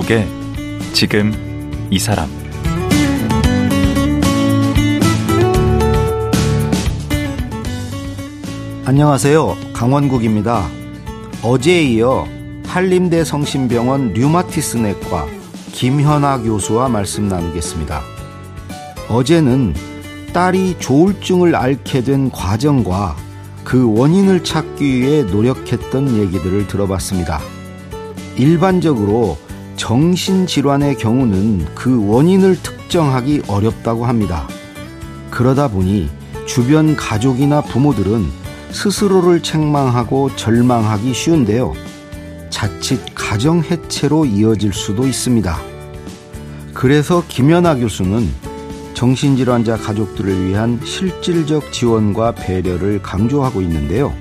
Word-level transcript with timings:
강원국의 0.00 0.26
지금 0.92 1.32
이 1.90 1.98
사람 1.98 2.28
안녕하세요. 8.84 9.56
강원국입니다. 9.72 10.68
어제에 11.42 11.82
이어 11.82 12.26
한림대 12.66 13.24
성심병원 13.24 14.14
류마티스 14.14 14.78
내과 14.78 15.26
김현아 15.72 16.38
교수와 16.38 16.88
말씀 16.88 17.28
나누겠습니다. 17.28 18.00
어제는 19.08 19.74
딸이 20.32 20.76
조울증을 20.78 21.54
앓게 21.54 22.02
된 22.02 22.30
과정과 22.30 23.16
그 23.64 23.92
원인을 23.96 24.44
찾기 24.44 25.00
위해 25.00 25.22
노력했던 25.24 26.16
얘기들을 26.16 26.66
들어봤습니다. 26.68 27.40
일반적으로 28.36 29.36
정신질환의 29.80 30.98
경우는 30.98 31.64
그 31.74 32.06
원인을 32.06 32.62
특정하기 32.62 33.44
어렵다고 33.48 34.04
합니다. 34.04 34.46
그러다 35.30 35.68
보니 35.68 36.10
주변 36.46 36.94
가족이나 36.94 37.62
부모들은 37.62 38.26
스스로를 38.72 39.42
책망하고 39.42 40.36
절망하기 40.36 41.14
쉬운데요. 41.14 41.72
자칫 42.50 43.00
가정 43.14 43.62
해체로 43.62 44.26
이어질 44.26 44.74
수도 44.74 45.06
있습니다. 45.06 45.58
그래서 46.74 47.24
김연아 47.26 47.76
교수는 47.76 48.28
정신질환자 48.92 49.78
가족들을 49.78 50.46
위한 50.46 50.78
실질적 50.84 51.72
지원과 51.72 52.34
배려를 52.34 53.00
강조하고 53.00 53.62
있는데요. 53.62 54.12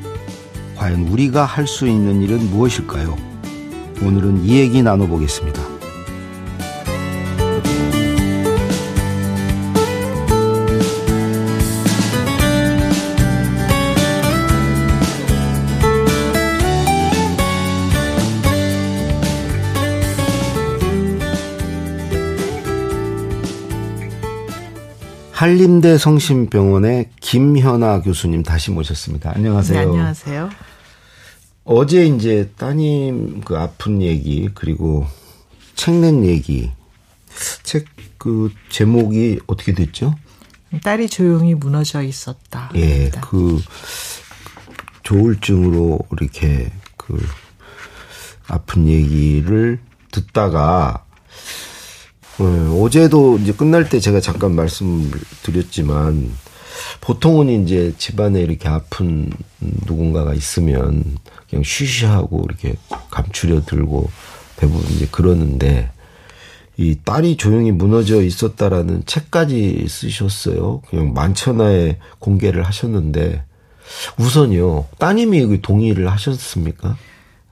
과연 0.78 1.10
우리가 1.10 1.44
할 1.44 1.68
수 1.68 1.86
있는 1.86 2.22
일은 2.22 2.50
무엇일까요? 2.50 3.28
오늘은 4.02 4.46
이 4.46 4.58
얘기 4.58 4.82
나눠보겠습니다. 4.82 5.59
한림대 25.40 25.98
성심병원의 25.98 27.12
김현아 27.22 28.02
교수님 28.02 28.44
다시 28.44 28.72
모셨습니다. 28.72 29.32
안녕하세요. 29.36 29.80
네, 29.80 29.86
안녕하세요. 29.86 30.50
어제 31.64 32.06
이제 32.06 32.52
따님 32.58 33.40
그 33.46 33.58
아픈 33.58 34.02
얘기 34.02 34.50
그리고 34.54 35.08
책 35.76 35.96
낸 35.96 36.26
얘기 36.26 36.72
책 37.64 37.86
그 38.20 38.52
제목이 38.70 39.40
어떻게 39.48 39.74
됐죠? 39.74 40.14
딸이 40.84 41.08
조용히 41.08 41.56
무너져 41.56 42.04
있었다. 42.04 42.70
예, 42.76 43.10
그 43.10 43.60
조울증으로 45.04 46.00
이렇게 46.12 46.70
그 46.98 47.18
아픈 48.48 48.88
얘기를 48.88 49.80
듣다가 50.12 51.06
어, 52.40 52.82
어제도 52.82 53.38
이제 53.38 53.52
끝날 53.52 53.90
때 53.90 54.00
제가 54.00 54.22
잠깐 54.22 54.56
말씀을 54.56 55.12
드렸지만 55.44 56.32
보통은 57.02 57.64
이제 57.64 57.94
집안에 57.98 58.42
이렇게 58.42 58.70
아픈 58.70 59.30
누군가가 59.60 60.34
있으면 60.34 61.04
그냥 61.50 61.64
쉬쉬하고 61.64 62.46
이렇게 62.48 62.76
감추려 63.12 63.66
들고 63.66 64.10
대부분 64.56 64.90
이제 64.92 65.08
그러는데 65.12 65.92
이 66.78 66.98
딸이 67.04 67.36
조용히 67.36 67.74
무너져 67.74 68.22
있었다라는 68.22 69.04
책까지 69.06 69.86
쓰셨어요. 69.90 70.82
그냥 70.90 71.14
만천하에 71.14 71.98
공개를 72.20 72.64
하셨는데 72.66 73.44
우선요 74.18 74.86
따님이 74.98 75.62
동의를 75.62 76.10
하셨습니까? 76.10 76.96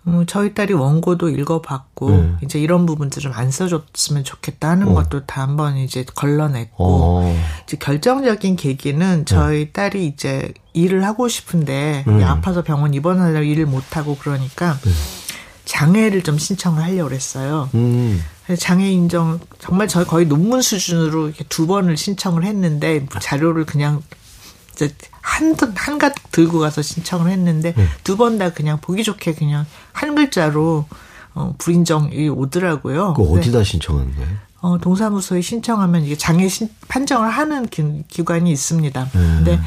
음, 0.07 0.25
저희 0.25 0.53
딸이 0.53 0.73
원고도 0.73 1.29
읽어봤고 1.29 2.09
네. 2.09 2.31
이제 2.41 2.59
이런 2.59 2.85
부분들 2.85 3.21
좀 3.21 3.37
안 3.37 3.51
써줬으면 3.51 4.23
좋겠다 4.23 4.69
하는 4.69 4.87
어. 4.89 4.93
것도 4.95 5.25
다 5.25 5.43
한번 5.43 5.77
이제 5.77 6.03
걸러냈고 6.15 6.75
어. 6.79 7.37
이제 7.63 7.77
결정적인 7.77 8.55
계기는 8.55 9.25
저희 9.25 9.65
네. 9.65 9.71
딸이 9.71 10.07
이제 10.07 10.53
일을 10.73 11.03
하고 11.05 11.27
싶은데 11.27 12.03
음. 12.07 12.23
아파서 12.23 12.63
병원 12.63 12.93
입원하려고 12.95 13.43
일을 13.43 13.67
못 13.67 13.95
하고 13.95 14.17
그러니까 14.17 14.79
네. 14.81 14.91
장애를 15.65 16.23
좀 16.23 16.37
신청을 16.39 16.81
하려고 16.81 17.09
그랬어요. 17.09 17.69
음. 17.75 18.23
장애 18.57 18.89
인정 18.89 19.39
정말 19.59 19.87
저희 19.87 20.05
거의 20.05 20.25
논문 20.25 20.61
수준으로 20.61 21.27
이렇게 21.27 21.43
두 21.49 21.67
번을 21.67 21.97
신청을 21.97 22.43
했는데 22.45 23.05
자료를 23.19 23.65
그냥 23.65 24.01
한, 25.21 25.55
한 25.75 25.97
가득 25.97 26.31
들고 26.31 26.59
가서 26.59 26.81
신청을 26.81 27.31
했는데 27.31 27.73
네. 27.73 27.87
두번 28.03 28.37
다 28.37 28.51
그냥 28.51 28.79
보기 28.79 29.03
좋게 29.03 29.33
그냥 29.33 29.65
한 29.91 30.15
글자로 30.15 30.85
어, 31.33 31.55
불인정이 31.57 32.29
오더라고요. 32.29 33.13
그 33.13 33.23
어디다 33.23 33.63
신청하는 33.63 34.15
거예요? 34.15 34.29
어, 34.61 34.77
동사무소에 34.79 35.41
신청하면 35.41 36.03
이게 36.03 36.17
장애 36.17 36.47
신, 36.47 36.69
판정을 36.87 37.29
하는 37.29 37.67
기, 37.67 38.23
관이 38.25 38.51
있습니다. 38.51 39.03
네. 39.03 39.11
근데 39.13 39.59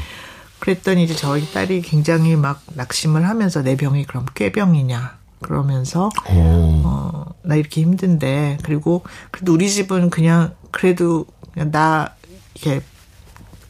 그랬더니 0.59 1.03
이제 1.03 1.15
저희 1.15 1.49
딸이 1.51 1.81
굉장히 1.81 2.35
막 2.35 2.61
낙심을 2.73 3.27
하면서 3.27 3.61
내 3.61 3.75
병이 3.75 4.05
그럼 4.05 4.25
꾀병이냐. 4.35 5.21
그러면서 5.41 6.11
오. 6.29 6.81
어, 6.85 7.25
나 7.41 7.55
이렇게 7.55 7.81
힘든데 7.81 8.59
그리고 8.63 9.03
그래도 9.31 9.53
우리 9.53 9.69
집은 9.69 10.11
그냥 10.11 10.53
그래도 10.69 11.25
그냥 11.53 11.71
나 11.71 12.13
이렇게 12.53 12.81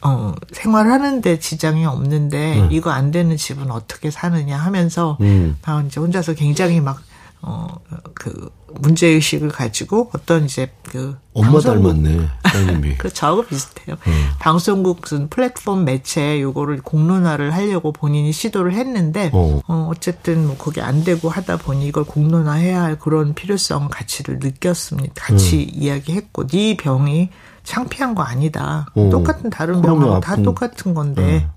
어, 0.02 0.34
생활하는데 0.52 1.38
지장이 1.38 1.84
없는데 1.84 2.60
음. 2.60 2.68
이거 2.72 2.90
안 2.90 3.10
되는 3.10 3.36
집은 3.36 3.70
어떻게 3.70 4.10
사느냐 4.10 4.56
하면서 4.56 5.16
음. 5.20 5.56
다 5.62 5.82
이제 5.82 6.00
혼자서 6.00 6.34
굉장히 6.34 6.80
막 6.80 7.00
어, 7.44 7.66
그, 8.14 8.50
문제의식을 8.68 9.48
가지고 9.48 10.10
어떤 10.14 10.44
이제 10.44 10.70
그. 10.84 11.16
엄마 11.34 11.50
방송국, 11.50 11.82
닮았네, 11.82 12.28
따님이. 12.42 12.94
그, 12.98 13.12
저하고 13.12 13.44
비슷해요. 13.44 13.96
음. 14.06 14.30
방송국 14.38 15.00
플랫폼 15.28 15.84
매체 15.84 16.40
요거를 16.40 16.82
공론화를 16.82 17.52
하려고 17.52 17.92
본인이 17.92 18.30
시도를 18.30 18.74
했는데, 18.74 19.30
어, 19.32 19.60
어 19.66 19.88
어쨌든 19.90 20.46
뭐 20.46 20.56
그게 20.56 20.80
안 20.80 21.02
되고 21.02 21.28
하다 21.28 21.56
보니 21.56 21.84
이걸 21.88 22.04
공론화해야 22.04 22.80
할 22.80 22.98
그런 22.98 23.34
필요성 23.34 23.88
가치를 23.90 24.38
느꼈습니다. 24.38 25.14
같이 25.16 25.56
음. 25.56 25.82
이야기했고, 25.82 26.46
네 26.46 26.76
병이 26.76 27.30
창피한 27.64 28.14
거 28.14 28.22
아니다. 28.22 28.86
어. 28.94 29.08
똑같은 29.10 29.50
다른 29.50 29.80
병하고 29.82 30.20
다 30.20 30.36
똑같은 30.36 30.94
건데. 30.94 31.22
네. 31.24 31.48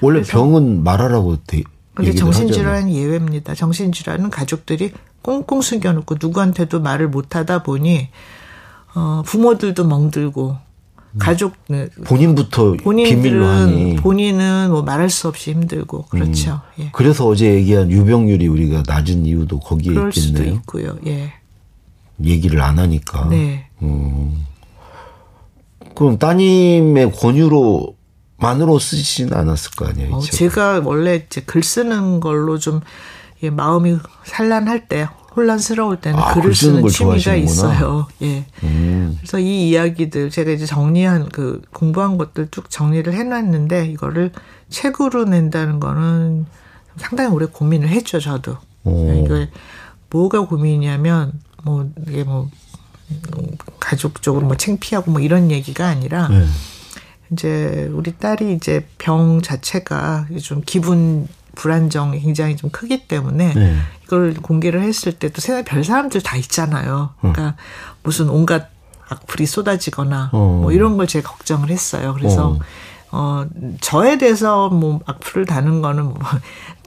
원래 0.00 0.22
병은 0.22 0.82
말하라고 0.82 1.38
돼. 1.44 1.62
근데 1.94 2.14
정신질환은 2.14 2.90
예외입니다. 2.90 3.54
정신질환은 3.54 4.30
가족들이 4.30 4.92
꽁꽁 5.22 5.60
숨겨놓고 5.60 6.16
누구한테도 6.20 6.80
말을 6.80 7.08
못하다 7.08 7.62
보니 7.62 8.08
어 8.94 9.22
부모들도 9.26 9.86
멍들고 9.86 10.56
가족 11.18 11.54
네. 11.68 11.88
본인부터 12.06 12.72
비밀로 12.82 13.46
하니 13.46 13.96
본인은 13.96 14.70
뭐 14.70 14.82
말할 14.82 15.10
수 15.10 15.28
없이 15.28 15.50
힘들고 15.50 16.06
그렇죠. 16.06 16.60
음. 16.78 16.84
예. 16.84 16.90
그래서 16.92 17.26
어제 17.26 17.52
얘기한 17.52 17.90
유병률이 17.90 18.46
우리가 18.46 18.84
낮은 18.86 19.26
이유도 19.26 19.60
거기에 19.60 19.92
그럴 19.92 20.08
있겠네요. 20.16 20.44
수도 20.44 20.56
있고요. 20.56 20.96
예. 21.06 21.32
얘기를 22.24 22.62
안 22.62 22.78
하니까. 22.78 23.28
네. 23.28 23.66
음. 23.82 24.46
그럼 26.00 26.16
따님의 26.16 27.12
권유로 27.12 27.94
만으로 28.38 28.78
쓰지는 28.78 29.34
않았을 29.34 29.72
거 29.72 29.86
아니에요. 29.86 30.14
어, 30.14 30.20
제가 30.20 30.80
원래 30.82 31.26
이제 31.26 31.42
글 31.42 31.62
쓰는 31.62 32.20
걸로 32.20 32.58
좀 32.58 32.80
예, 33.42 33.50
마음이 33.50 33.98
산란할 34.24 34.88
때 34.88 35.06
혼란스러울 35.36 36.00
때는 36.00 36.18
아, 36.18 36.32
글을 36.32 36.54
쓰는 36.54 36.88
취미가 36.88 37.34
있어요. 37.34 38.06
예. 38.22 38.46
음. 38.62 39.18
그래서 39.18 39.38
이 39.40 39.68
이야기들 39.68 40.30
제가 40.30 40.52
이제 40.52 40.64
정리한 40.64 41.28
그 41.28 41.60
공부한 41.74 42.16
것들 42.16 42.48
쭉 42.50 42.70
정리를 42.70 43.12
해놨는데 43.12 43.88
이거를 43.88 44.32
책으로 44.70 45.26
낸다는 45.26 45.80
거는 45.80 46.46
상당히 46.96 47.30
오래 47.30 47.44
고민을 47.44 47.88
했죠. 47.88 48.18
저도. 48.18 48.56
오. 48.84 49.12
이거 49.12 49.46
뭐가 50.08 50.46
고민이냐면 50.46 51.34
뭐 51.62 51.90
이게 52.08 52.24
뭐 52.24 52.48
가족적으로 53.78 54.46
뭐 54.46 54.56
창피하고 54.56 55.10
뭐 55.10 55.20
이런 55.20 55.50
얘기가 55.50 55.86
아니라 55.86 56.28
네. 56.28 56.44
이제 57.32 57.88
우리 57.92 58.12
딸이 58.16 58.54
이제 58.54 58.86
병 58.98 59.40
자체가 59.40 60.26
좀 60.42 60.62
기분 60.64 61.28
불안정이 61.54 62.20
굉장히 62.20 62.56
좀 62.56 62.70
크기 62.70 63.06
때문에 63.06 63.54
네. 63.54 63.76
이걸 64.04 64.34
공개를 64.34 64.82
했을 64.82 65.12
때도 65.12 65.40
세상 65.40 65.64
별 65.64 65.84
사람들 65.84 66.20
다 66.22 66.36
있잖아요. 66.36 67.10
그러니까 67.20 67.42
어. 67.48 67.54
무슨 68.02 68.28
온갖 68.28 68.70
악플이 69.08 69.46
쏟아지거나 69.46 70.30
어. 70.32 70.60
뭐 70.62 70.72
이런 70.72 70.96
걸 70.96 71.06
제가 71.06 71.30
걱정을 71.30 71.70
했어요. 71.70 72.14
그래서 72.16 72.50
어. 72.50 72.58
어, 73.12 73.46
저에 73.80 74.18
대해서 74.18 74.68
뭐 74.68 75.00
악플을 75.04 75.46
다는 75.46 75.82
거는 75.82 76.04
뭐 76.04 76.18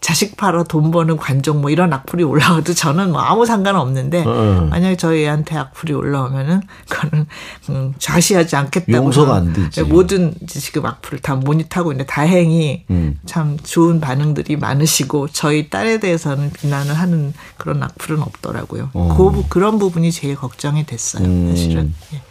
자식 0.03 0.35
팔아 0.35 0.63
돈 0.63 0.91
버는 0.91 1.15
관종 1.15 1.61
뭐 1.61 1.69
이런 1.69 1.93
악플이 1.93 2.25
올라와도 2.25 2.73
저는 2.73 3.13
뭐 3.13 3.21
아무 3.21 3.45
상관 3.45 3.77
없는데 3.77 4.25
어. 4.27 4.67
만약에 4.69 4.97
저희 4.97 5.23
애한테 5.23 5.55
악플이 5.55 5.93
올라오면은 5.93 6.61
그거는 6.89 7.25
음, 7.69 7.93
좌시하지 7.99 8.57
않겠다고 8.57 8.91
용서가 8.91 9.35
안 9.35 9.53
되지. 9.53 9.83
모든 9.83 10.35
지금 10.45 10.85
악플을 10.85 11.19
다 11.19 11.35
모니터하고 11.35 11.93
있는데 11.93 12.05
다행히 12.11 12.83
음. 12.89 13.17
참 13.25 13.57
좋은 13.63 14.01
반응들이 14.01 14.57
많으시고 14.57 15.29
저희 15.29 15.69
딸에 15.69 16.01
대해서는 16.01 16.51
비난을 16.51 16.93
하는 16.93 17.33
그런 17.55 17.81
악플은 17.81 18.21
없더라고요. 18.21 18.89
어. 18.93 19.15
그 19.17 19.47
그런 19.47 19.79
부분이 19.79 20.11
제일 20.11 20.35
걱정이 20.35 20.85
됐어요. 20.85 21.25
음. 21.25 21.47
사실은. 21.49 21.93
예. 22.13 22.21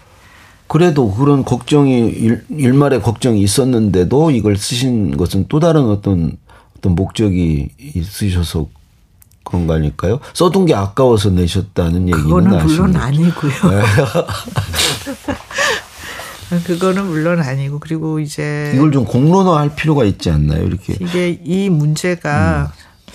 그래도 0.66 1.10
그런 1.10 1.42
걱정이 1.42 2.08
일, 2.10 2.44
일말의 2.50 3.00
걱정이 3.00 3.40
있었는데도 3.40 4.30
이걸 4.30 4.58
쓰신 4.58 5.16
것은 5.16 5.46
또 5.48 5.58
다른 5.58 5.86
어떤 5.86 6.36
어떤 6.82 6.96
목적이 6.96 7.70
있으셔서 7.78 8.66
그런 9.44 9.68
거 9.68 9.74
아닐까요? 9.74 10.18
써둔 10.34 10.66
게 10.66 10.74
아까워서 10.74 11.30
내셨다는 11.30 12.08
얘기는 12.08 12.24
그거는 12.24 12.66
물론 12.66 12.96
아니고요. 12.96 13.52
네. 13.70 13.82
그거는 16.66 17.06
물론 17.06 17.40
아니고 17.40 17.78
그리고 17.78 18.18
이제 18.20 18.72
이걸 18.74 18.92
좀 18.92 19.06
공론화할 19.06 19.74
필요가 19.74 20.04
있지 20.04 20.28
않나요? 20.28 20.64
이렇게 20.64 20.96
이게 21.00 21.40
이 21.42 21.70
문제가 21.70 22.72
음. 22.76 23.12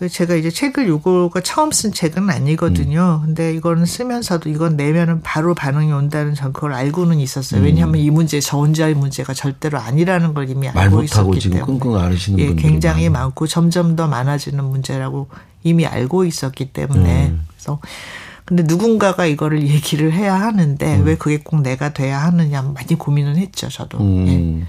그 0.00 0.08
제가 0.08 0.34
이제 0.34 0.48
책을 0.48 0.88
요거가 0.88 1.42
처음 1.42 1.70
쓴 1.72 1.92
책은 1.92 2.30
아니거든요. 2.30 3.20
음. 3.20 3.26
근데 3.26 3.52
이거는 3.52 3.84
쓰면서도 3.84 4.48
이건 4.48 4.78
내면은 4.78 5.20
바로 5.20 5.54
반응이 5.54 5.92
온다는 5.92 6.34
전 6.34 6.54
그걸 6.54 6.72
알고는 6.72 7.20
있었어요. 7.20 7.60
음. 7.60 7.66
왜냐하면 7.66 8.00
이 8.00 8.08
문제 8.08 8.40
저 8.40 8.56
혼자의 8.56 8.94
문제가 8.94 9.34
절대로 9.34 9.78
아니라는 9.78 10.32
걸 10.32 10.48
이미 10.48 10.70
알고 10.70 11.02
있었기 11.02 11.40
때문에. 11.40 11.60
끙끙 11.66 11.96
앓으시는 11.96 12.38
예, 12.38 12.54
굉장히 12.54 13.10
많아요. 13.10 13.26
많고 13.26 13.46
점점 13.46 13.94
더 13.94 14.06
많아지는 14.06 14.64
문제라고 14.64 15.28
이미 15.64 15.84
알고 15.84 16.24
있었기 16.24 16.72
때문에 16.72 17.26
음. 17.26 17.44
그래서 17.48 17.78
근데 18.46 18.62
누군가가 18.62 19.26
이거를 19.26 19.68
얘기를 19.68 20.14
해야 20.14 20.34
하는데 20.40 20.96
음. 20.96 21.04
왜 21.04 21.18
그게 21.18 21.40
꼭 21.44 21.60
내가 21.60 21.92
돼야 21.92 22.22
하느냐 22.22 22.62
많이 22.62 22.94
고민을 22.96 23.36
했죠 23.36 23.68
저도. 23.68 23.98
음. 23.98 24.26
예. 24.62 24.66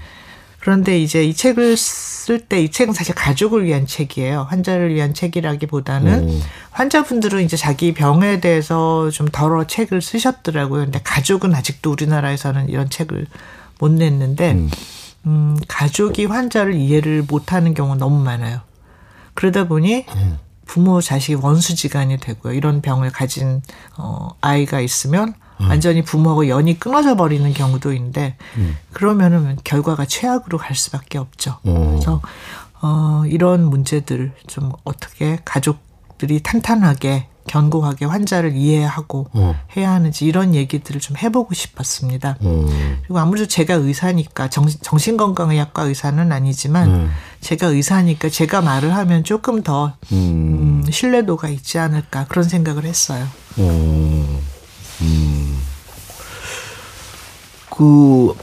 그런데 0.60 1.00
이제 1.00 1.24
이 1.24 1.32
책을 1.32 1.76
쓸때이 2.22 2.70
책은 2.70 2.94
사실 2.94 3.16
가족을 3.16 3.64
위한 3.64 3.84
책이에요. 3.84 4.46
환자를 4.48 4.94
위한 4.94 5.12
책이라기보다는 5.12 6.28
음. 6.28 6.40
환자분들은 6.70 7.42
이제 7.42 7.56
자기 7.56 7.92
병에 7.92 8.38
대해서 8.38 9.10
좀 9.10 9.26
덜어 9.26 9.66
책을 9.66 10.00
쓰셨더라고요. 10.00 10.84
근데 10.84 11.00
가족은 11.02 11.52
아직도 11.52 11.90
우리나라에서는 11.90 12.68
이런 12.68 12.88
책을 12.88 13.26
못 13.80 13.90
냈는데 13.90 14.52
음, 14.52 14.70
음 15.26 15.58
가족이 15.66 16.26
환자를 16.26 16.74
이해를 16.74 17.24
못하는 17.26 17.74
경우가 17.74 17.96
너무 17.96 18.22
많아요. 18.22 18.60
그러다 19.34 19.66
보니 19.66 20.06
음. 20.14 20.38
부모 20.64 21.00
자식 21.00 21.44
원수지간이 21.44 22.18
되고요. 22.18 22.52
이런 22.54 22.82
병을 22.82 23.10
가진 23.10 23.62
어 23.98 24.28
아이가 24.40 24.80
있으면 24.80 25.30
음. 25.30 25.41
완전히 25.68 26.02
부모하고 26.02 26.48
연이 26.48 26.78
끊어져 26.78 27.16
버리는 27.16 27.52
경우도 27.52 27.92
있는데 27.92 28.36
음. 28.56 28.76
그러면은 28.92 29.56
결과가 29.64 30.04
최악으로 30.06 30.58
갈 30.58 30.74
수밖에 30.76 31.18
없죠. 31.18 31.58
어. 31.64 31.90
그래서 31.90 32.20
어 32.80 33.22
이런 33.26 33.68
문제들 33.68 34.32
좀 34.46 34.72
어떻게 34.84 35.38
가족들이 35.44 36.42
탄탄하게 36.42 37.26
견고하게 37.46 38.04
환자를 38.04 38.56
이해하고 38.56 39.28
어. 39.32 39.54
해야 39.76 39.92
하는지 39.92 40.24
이런 40.24 40.54
얘기들을 40.54 41.00
좀 41.00 41.16
해보고 41.16 41.54
싶었습니다. 41.54 42.36
어. 42.40 42.66
그리고 43.02 43.18
아무래도 43.18 43.46
제가 43.46 43.74
의사니까 43.74 44.48
정신, 44.48 45.16
건강의학과 45.16 45.82
의사는 45.82 46.30
아니지만 46.30 46.88
음. 46.88 47.10
제가 47.40 47.68
의사니까 47.68 48.28
제가 48.28 48.60
말을 48.60 48.94
하면 48.94 49.24
조금 49.24 49.62
더 49.62 49.94
음. 50.12 50.82
음, 50.86 50.90
신뢰도가 50.90 51.48
있지 51.48 51.78
않을까 51.78 52.26
그런 52.28 52.48
생각을 52.48 52.84
했어요. 52.84 53.26
어. 53.58 54.40
음. 57.72 57.76
그 57.76 58.34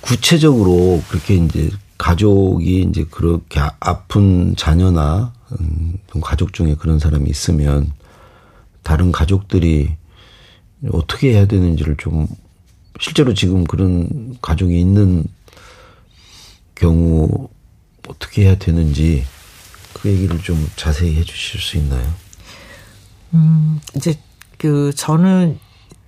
구체적으로 0.00 1.02
그렇게 1.08 1.36
이제 1.36 1.70
가족이 1.98 2.82
이제 2.88 3.04
그렇게 3.10 3.60
아, 3.60 3.70
아픈 3.78 4.56
자녀나 4.56 5.32
음, 5.60 5.98
가족 6.22 6.52
중에 6.52 6.74
그런 6.74 6.98
사람이 6.98 7.28
있으면 7.28 7.92
다른 8.82 9.12
가족들이 9.12 9.96
어떻게 10.90 11.34
해야 11.34 11.46
되는지를 11.46 11.96
좀 11.96 12.26
실제로 12.98 13.34
지금 13.34 13.64
그런 13.64 14.36
가족이 14.40 14.78
있는 14.78 15.24
경우 16.74 17.48
어떻게 18.08 18.44
해야 18.44 18.56
되는지 18.56 19.24
그 19.92 20.08
얘기를 20.08 20.38
좀 20.40 20.68
자세히 20.76 21.16
해 21.16 21.22
주실 21.22 21.60
수 21.60 21.76
있나요? 21.76 22.10
음, 23.34 23.80
이제 23.94 24.18
그 24.56 24.92
저는 24.94 25.58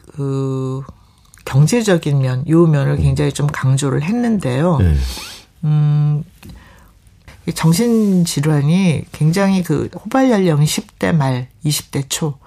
그 0.07 0.83
경제적인 1.45 2.19
면, 2.21 2.45
요 2.49 2.67
면을 2.67 2.97
굉장히 2.97 3.33
좀 3.33 3.47
강조를 3.47 4.03
했는데요. 4.03 4.79
네. 4.79 4.95
음, 5.65 6.25
정신질환이 7.53 9.05
굉장히 9.13 9.63
그 9.63 9.89
호발 9.95 10.31
연령이 10.31 10.65
10대 10.65 11.15
말, 11.15 11.49
20대 11.65 12.05
초. 12.09 12.39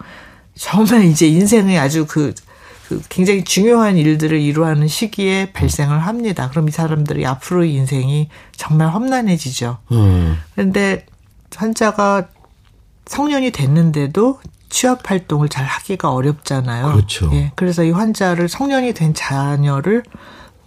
정말 0.55 1.03
이제 1.03 1.27
인생의 1.27 1.77
아주 1.77 2.05
그, 2.07 2.33
그 2.87 3.01
굉장히 3.09 3.43
중요한 3.43 3.97
일들을 3.97 4.39
이루하는 4.39 4.87
시기에 4.87 5.51
발생을 5.51 5.99
합니다. 5.99 6.49
그럼 6.49 6.69
이 6.69 6.71
사람들이 6.71 7.25
앞으로의 7.25 7.73
인생이 7.73 8.29
정말 8.55 8.89
험난해지죠. 8.89 9.79
음. 9.91 10.37
그런데 10.53 11.05
환자가 11.53 12.29
성년이 13.05 13.51
됐는데도 13.51 14.39
취업 14.75 15.09
활동을 15.09 15.47
잘 15.47 15.63
하기가 15.63 16.11
어렵잖아요. 16.11 16.91
그렇죠. 16.91 17.29
예. 17.31 17.53
그래서 17.55 17.85
이 17.85 17.91
환자를 17.91 18.49
성년이 18.49 18.93
된 18.93 19.13
자녀를 19.13 20.03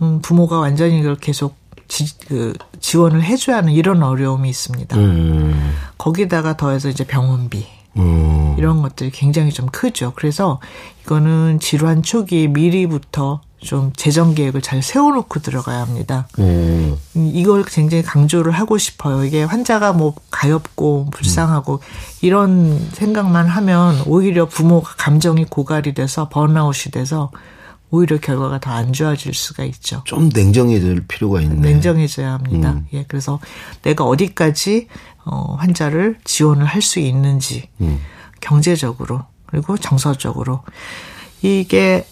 음, 0.00 0.22
부모가 0.22 0.58
완전히 0.60 1.00
이걸 1.00 1.14
계속 1.16 1.56
지, 1.88 2.18
그 2.20 2.54
지원을 2.80 3.22
해줘야 3.22 3.58
하는 3.58 3.74
이런 3.74 4.02
어려움이 4.02 4.48
있습니다. 4.48 4.96
음. 4.96 5.74
거기다가 5.98 6.56
더해서 6.56 6.88
이제 6.88 7.04
병원비. 7.04 7.66
음. 7.98 8.54
이런 8.56 8.80
것들이 8.80 9.10
굉장히 9.10 9.52
좀 9.52 9.66
크죠. 9.66 10.14
그래서 10.16 10.58
이거는 11.02 11.60
질환 11.60 12.02
초기에 12.02 12.46
미리부터 12.46 13.42
좀 13.60 13.92
재정 13.96 14.34
계획을 14.34 14.62
잘 14.62 14.82
세워놓고 14.82 15.40
들어가야 15.40 15.80
합니다. 15.80 16.28
음. 16.38 16.96
이걸 17.14 17.64
굉장히 17.64 18.02
강조를 18.04 18.52
하고 18.52 18.78
싶어요. 18.78 19.24
이게 19.24 19.42
환자가 19.42 19.92
뭐 19.92 20.14
가엾고 20.30 21.10
불쌍하고 21.10 21.74
음. 21.74 21.78
이런 22.20 22.78
생각만 22.92 23.46
하면 23.48 24.00
오히려 24.06 24.46
부모가 24.46 24.94
감정이 24.96 25.44
고갈이 25.44 25.94
돼서 25.94 26.28
번아웃이 26.28 26.92
돼서 26.92 27.30
오히려 27.90 28.18
결과가 28.18 28.60
더 28.60 28.70
안 28.70 28.92
좋아질 28.92 29.34
수가 29.34 29.64
있죠. 29.64 30.02
좀 30.04 30.28
냉정해질 30.32 31.06
필요가 31.08 31.40
있네. 31.40 31.54
냉정해져야 31.56 32.32
합니다. 32.34 32.72
음. 32.72 32.86
예, 32.92 33.04
그래서 33.08 33.40
내가 33.82 34.04
어디까지 34.04 34.88
어, 35.24 35.54
환자를 35.58 36.18
지원을 36.24 36.64
할 36.64 36.80
수 36.82 37.00
있는지 37.00 37.68
음. 37.80 37.98
경제적으로 38.40 39.24
그리고 39.46 39.76
정서적으로 39.76 40.60
이게 41.42 42.06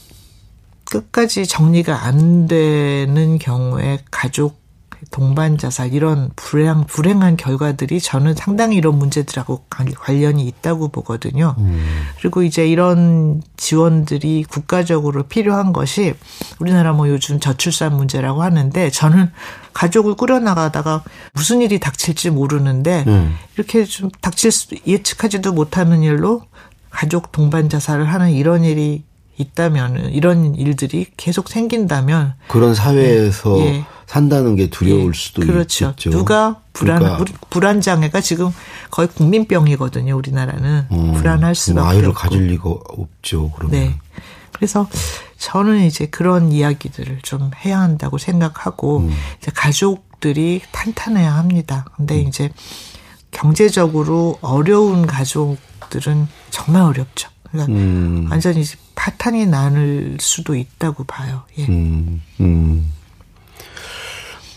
끝까지 0.86 1.46
정리가 1.46 2.04
안 2.04 2.46
되는 2.46 3.38
경우에 3.38 3.98
가족 4.10 4.66
동반 5.10 5.58
자살 5.58 5.92
이런 5.92 6.30
불행 6.36 6.84
불행한 6.84 7.36
결과들이 7.36 8.00
저는 8.00 8.34
상당히 8.34 8.76
이런 8.76 8.98
문제들하고 8.98 9.64
관련이 9.68 10.46
있다고 10.46 10.88
보거든요. 10.88 11.54
음. 11.58 12.06
그리고 12.18 12.42
이제 12.42 12.66
이런 12.66 13.42
지원들이 13.56 14.44
국가적으로 14.48 15.24
필요한 15.24 15.72
것이 15.72 16.14
우리나라 16.58 16.92
뭐 16.92 17.08
요즘 17.08 17.40
저출산 17.40 17.94
문제라고 17.94 18.42
하는데 18.42 18.90
저는 18.90 19.30
가족을 19.72 20.14
꾸려나가다가 20.14 21.04
무슨 21.32 21.60
일이 21.60 21.78
닥칠지 21.78 22.30
모르는데 22.30 23.04
음. 23.06 23.36
이렇게 23.54 23.84
좀 23.84 24.10
닥칠 24.20 24.50
수 24.50 24.74
예측하지도 24.86 25.52
못하는 25.52 26.02
일로 26.02 26.42
가족 26.90 27.32
동반 27.32 27.68
자살을 27.68 28.06
하는 28.06 28.30
이런 28.30 28.64
일이 28.64 29.04
있다면 29.38 30.10
이런 30.12 30.54
일들이 30.54 31.06
계속 31.16 31.48
생긴다면 31.48 32.34
그런 32.48 32.74
사회에서 32.74 33.58
예. 33.60 33.84
산다는 34.06 34.56
게 34.56 34.70
두려울 34.70 35.12
예. 35.14 35.18
수도 35.18 35.42
그렇죠. 35.42 35.90
있죠. 35.90 36.10
누가 36.10 36.60
불안 36.72 36.98
그러니까. 37.00 37.24
불안 37.50 37.80
장애가 37.80 38.20
지금 38.20 38.50
거의 38.90 39.08
국민병이거든요. 39.08 40.16
우리나라는 40.16 40.86
음, 40.92 41.12
불안할 41.14 41.54
수밖에 41.54 41.86
아이를 41.86 42.08
없고. 42.10 42.20
가질 42.20 42.46
리가 42.46 42.62
없죠. 42.68 43.50
그러면. 43.52 43.70
네. 43.70 43.98
그래서 44.52 44.88
저는 45.38 45.84
이제 45.84 46.06
그런 46.06 46.50
이야기들을 46.50 47.20
좀 47.22 47.50
해야 47.64 47.80
한다고 47.80 48.16
생각하고 48.16 49.00
음. 49.00 49.12
이제 49.40 49.50
가족들이 49.54 50.62
탄탄해야 50.72 51.34
합니다. 51.34 51.84
근데 51.96 52.22
음. 52.22 52.28
이제 52.28 52.50
경제적으로 53.32 54.38
어려운 54.40 55.06
가족들은 55.06 56.28
정말 56.50 56.82
어렵죠. 56.82 57.28
그러니까 57.64 57.86
음. 57.86 58.26
완전히 58.30 58.64
파탄이 58.94 59.46
나는 59.46 60.16
수도 60.20 60.54
있다고 60.54 61.04
봐요. 61.04 61.42
예. 61.58 61.66
음, 61.66 62.22
음. 62.40 62.92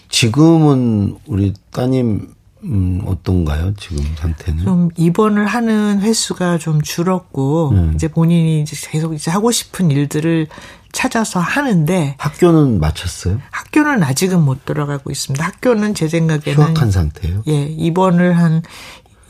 지금은 0.10 1.18
우리 1.28 1.54
따님 1.72 2.34
음, 2.64 3.02
어떤가요, 3.06 3.74
지금 3.76 4.04
상태는? 4.18 4.66
좀 4.66 4.90
입원을 4.98 5.46
하는 5.46 6.02
횟수가 6.02 6.58
좀 6.58 6.82
줄었고, 6.82 7.70
음. 7.70 7.92
이제 7.96 8.10
본인이 8.10 8.62
이제 8.62 8.76
계속 8.92 9.14
이제 9.14 9.32
하고 9.32 9.50
싶은 9.52 9.92
일들을 9.92 10.48
찾아서 10.92 11.40
하는데. 11.40 12.16
학교는 12.18 12.80
마쳤어요? 12.82 13.40
학교는 13.52 14.04
아직은 14.04 14.42
못 14.42 14.66
들어가고 14.66 15.10
있습니다. 15.10 15.46
학교는 15.46 15.94
제 15.94 16.10
생각에는. 16.10 16.58
휴학한 16.62 16.92
상태예요? 16.92 17.44
예, 17.48 17.64
입원을 17.64 18.38
한 18.38 18.62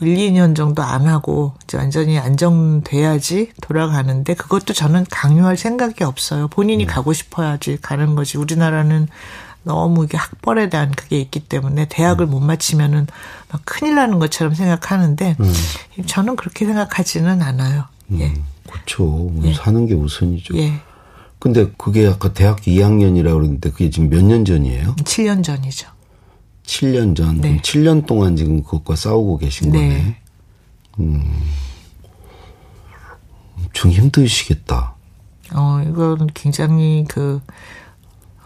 1, 0.00 0.16
2년 0.16 0.56
정도 0.56 0.82
안 0.82 1.06
하고 1.06 1.54
이제 1.64 1.76
완전히 1.76 2.18
안정돼야지 2.18 3.50
돌아가는데 3.60 4.34
그것도 4.34 4.72
저는 4.72 5.04
강요할 5.10 5.56
생각이 5.56 6.04
없어요. 6.04 6.48
본인이 6.48 6.86
네. 6.86 6.92
가고 6.92 7.12
싶어야지 7.12 7.78
가는 7.80 8.14
거지. 8.14 8.38
우리나라는 8.38 9.08
너무 9.62 10.04
이게 10.04 10.16
학벌에 10.16 10.70
대한 10.70 10.90
그게 10.90 11.20
있기 11.20 11.40
때문에 11.40 11.86
대학을 11.88 12.26
음. 12.26 12.30
못 12.30 12.40
마치면은 12.40 13.06
막 13.52 13.60
큰일 13.64 13.94
나는 13.96 14.18
것처럼 14.18 14.54
생각하는데 14.54 15.36
음. 15.38 15.52
저는 16.06 16.36
그렇게 16.36 16.64
생각하지는 16.64 17.42
않아요. 17.42 17.84
음, 18.10 18.20
예. 18.20 18.34
그렇죠. 18.70 19.30
예. 19.42 19.52
사는 19.52 19.84
게 19.86 19.94
우선이죠. 19.94 20.56
예. 20.56 20.80
근데 21.38 21.70
그게 21.76 22.06
아까 22.06 22.32
대학교 22.32 22.62
2학년이라고 22.70 23.22
그러는데 23.34 23.70
그게 23.70 23.90
지금 23.90 24.08
몇 24.08 24.22
년 24.22 24.44
전이에요? 24.44 24.94
7년 24.96 25.42
전이죠. 25.44 25.88
7년 26.64 27.16
전. 27.16 27.40
네. 27.40 27.60
7년 27.62 28.06
동안 28.06 28.36
지금 28.36 28.62
그것과 28.62 28.96
싸우고 28.96 29.38
계신 29.38 29.72
네. 29.72 29.78
거네. 29.78 30.16
음. 31.00 31.42
좀 33.72 33.90
힘드시겠다. 33.90 34.94
어, 35.52 35.82
이건 35.86 36.28
굉장히 36.34 37.04
그, 37.08 37.40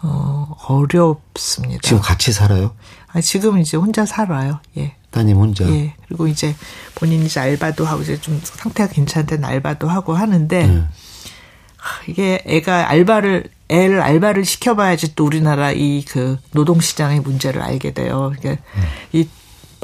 어, 0.02 0.54
어렵습니다. 0.68 1.80
지금 1.83 2.00
같이 2.00 2.33
살아요? 2.33 2.75
아, 3.12 3.21
지금 3.21 3.59
이제 3.59 3.76
혼자 3.76 4.06
살아요. 4.06 4.61
예. 4.76 4.94
따님 5.11 5.37
혼자? 5.37 5.68
예. 5.71 5.94
그리고 6.06 6.26
이제 6.26 6.54
본인이 6.94 7.26
이제 7.26 7.40
알바도 7.40 7.85
하고 7.85 8.02
이제 8.02 8.21
좀 8.21 8.40
상태가 8.42 8.92
괜찮은데 8.92 9.47
알바도 9.47 9.88
하고 9.88 10.14
하는데, 10.14 10.66
네. 10.66 10.85
이게 12.09 12.42
애가 12.47 12.90
알바를 12.90 13.49
애를 13.75 14.00
알바를 14.00 14.45
시켜봐야지 14.45 15.14
또 15.14 15.25
우리나라 15.25 15.73
이 15.73 16.04
그 16.09 16.38
노동시장의 16.52 17.21
문제를 17.21 17.61
알게 17.62 17.93
돼요. 17.93 18.33
그러니까 18.38 18.62
음. 18.76 18.83
이 19.12 19.28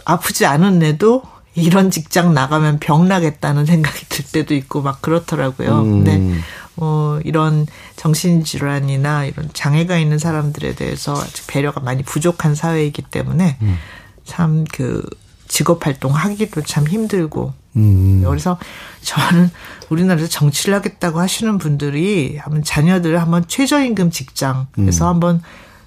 아프지 0.04 0.46
않은 0.46 0.82
애도 0.82 1.22
이런 1.54 1.90
직장 1.90 2.32
나가면 2.32 2.78
병 2.78 3.08
나겠다는 3.08 3.66
생각이 3.66 4.06
들 4.08 4.24
때도 4.24 4.54
있고 4.54 4.82
막 4.82 5.02
그렇더라고요. 5.02 5.80
음. 5.80 6.04
근데 6.04 6.42
어 6.76 7.18
이런 7.24 7.66
정신질환이나 7.96 9.24
이런 9.24 9.50
장애가 9.52 9.98
있는 9.98 10.18
사람들에 10.18 10.74
대해서 10.74 11.14
아직 11.20 11.46
배려가 11.48 11.80
많이 11.80 12.02
부족한 12.02 12.54
사회이기 12.54 13.02
때문에 13.02 13.58
음. 13.62 13.78
참그 14.24 15.02
직업 15.48 15.84
활동하기도 15.86 16.62
참 16.62 16.86
힘들고 16.86 17.52
음. 17.76 18.22
그래서 18.26 18.58
저는 19.02 19.50
우리나라에서 19.88 20.28
정치를 20.28 20.74
하겠다고 20.74 21.20
하시는 21.20 21.58
분들이 21.58 22.36
한번 22.36 22.62
자녀들 22.62 23.20
한번 23.20 23.44
최저임금 23.46 24.10
직장에서 24.10 25.04
음. 25.04 25.08
한번 25.08 25.42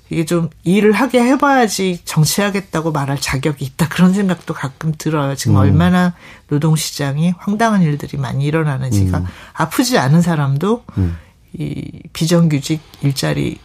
이게 0.09 0.25
좀 0.25 0.49
일을 0.63 0.91
하게 0.91 1.21
해봐야지 1.23 2.01
정치하겠다고 2.05 2.91
말할 2.91 3.19
자격이 3.19 3.65
있다 3.65 3.89
그런 3.89 4.13
생각도 4.13 4.53
가끔 4.53 4.93
들어요. 4.97 5.35
지금 5.35 5.55
음. 5.55 5.61
얼마나 5.61 6.13
노동 6.47 6.75
시장이 6.75 7.33
황당한 7.37 7.81
일들이 7.81 8.17
많이 8.17 8.45
일어나는지가 8.45 9.17
음. 9.19 9.25
아프지 9.53 9.97
않은 9.97 10.21
사람도 10.21 10.83
음. 10.97 11.17
이 11.53 12.01
비정규직 12.13 12.81
일자리 13.01 13.59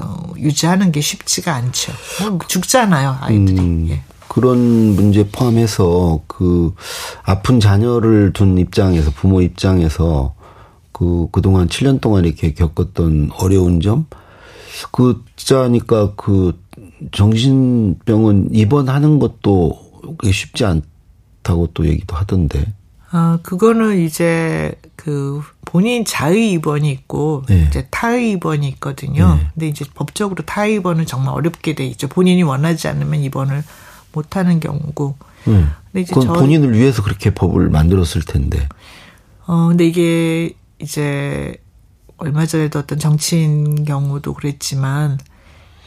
어, 0.00 0.32
유지하는 0.38 0.90
게 0.90 1.00
쉽지가 1.00 1.54
않죠. 1.54 1.92
뭐 2.20 2.38
죽잖아요 2.48 3.18
아이들이. 3.20 3.58
음. 3.58 3.86
예. 3.90 4.02
그런 4.32 4.58
문제 4.96 5.28
포함해서 5.28 6.22
그 6.26 6.74
아픈 7.22 7.60
자녀를 7.60 8.32
둔 8.32 8.56
입장에서 8.56 9.10
부모 9.10 9.42
입장에서 9.42 10.34
그 10.92 11.28
그동안 11.32 11.68
7년 11.68 12.00
동안 12.00 12.24
이렇게 12.24 12.54
겪었던 12.54 13.30
어려운 13.38 13.80
점 13.80 14.06
그 14.90 15.22
진짜니까 15.36 16.14
그 16.16 16.58
정신병원 17.12 18.48
입원하는 18.52 19.18
것도 19.18 19.78
쉽지 20.30 20.64
않다고 20.64 21.68
또 21.74 21.86
얘기도 21.86 22.16
하던데. 22.16 22.72
아, 23.10 23.38
그거는 23.42 23.98
이제 23.98 24.74
그 24.96 25.42
본인 25.66 26.04
자의 26.04 26.52
입원이 26.52 26.90
있고 26.90 27.42
네. 27.46 27.66
이제 27.68 27.86
타의 27.90 28.32
입원이 28.32 28.66
있거든요. 28.68 29.34
네. 29.34 29.46
근데 29.52 29.68
이제 29.68 29.84
법적으로 29.94 30.44
타의 30.44 30.76
입원은 30.76 31.04
정말 31.04 31.34
어렵게 31.34 31.74
돼 31.74 31.84
있죠. 31.88 32.08
본인이 32.08 32.42
원하지 32.42 32.88
않으면 32.88 33.20
입원을 33.20 33.62
못하는 34.12 34.60
경우고. 34.60 35.16
음. 35.48 35.70
근데 35.86 36.02
이제 36.02 36.14
그건 36.14 36.38
본인을 36.38 36.72
위해서 36.72 37.02
그렇게 37.02 37.30
법을 37.30 37.68
만들었을 37.68 38.22
텐데. 38.26 38.68
어, 39.46 39.68
근데 39.68 39.86
이게 39.86 40.54
이제 40.80 41.56
얼마 42.16 42.46
전에도 42.46 42.78
어떤 42.78 42.98
정치인 42.98 43.84
경우도 43.84 44.34
그랬지만 44.34 45.18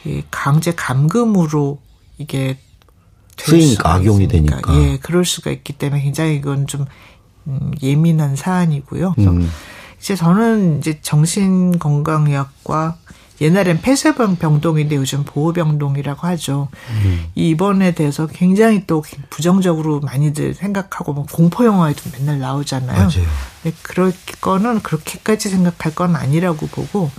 이 0.05 0.23
강제 0.29 0.73
감금으로 0.73 1.79
이게 2.17 2.57
수행 3.37 3.75
악용이 3.83 4.27
되니까. 4.27 4.75
예, 4.75 4.97
그럴 4.97 5.25
수가 5.25 5.51
있기 5.51 5.73
때문에 5.73 6.01
굉장히 6.01 6.35
이건 6.35 6.67
좀 6.67 6.85
음, 7.47 7.71
예민한 7.81 8.35
사안이고요. 8.35 9.13
그래서 9.13 9.31
음. 9.31 9.49
이제 9.99 10.15
저는 10.15 10.79
이제 10.79 10.99
정신건강의학과 11.01 12.97
옛날엔 13.41 13.81
폐쇄병 13.81 14.37
병동인데 14.37 14.95
요즘 14.95 15.23
보호병동이라고 15.25 16.25
하죠. 16.27 16.69
음. 16.91 17.25
이번에 17.35 17.93
대해서 17.93 18.27
굉장히 18.27 18.85
또 18.87 19.03
부정적으로 19.29 19.99
많이들 19.99 20.53
생각하고 20.53 21.13
뭐 21.13 21.25
공포 21.31 21.65
영화에도 21.65 22.01
맨날 22.17 22.39
나오잖아요. 22.39 22.97
맞아요. 22.97 23.73
그럴 23.81 24.13
거는 24.41 24.81
그렇게까지 24.81 25.49
생각할 25.49 25.93
건 25.95 26.15
아니라고 26.15 26.67
보고 26.67 27.11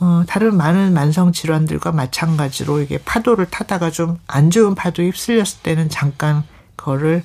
어, 0.00 0.24
다른 0.26 0.56
많은 0.56 0.94
만성 0.94 1.30
질환들과 1.32 1.92
마찬가지로 1.92 2.80
이게 2.80 2.98
파도를 2.98 3.50
타다가 3.50 3.90
좀 3.90 4.18
안 4.26 4.50
좋은 4.50 4.74
파도에 4.74 5.06
휩쓸렸을 5.06 5.58
때는 5.62 5.88
잠깐 5.90 6.42
그거를 6.76 7.22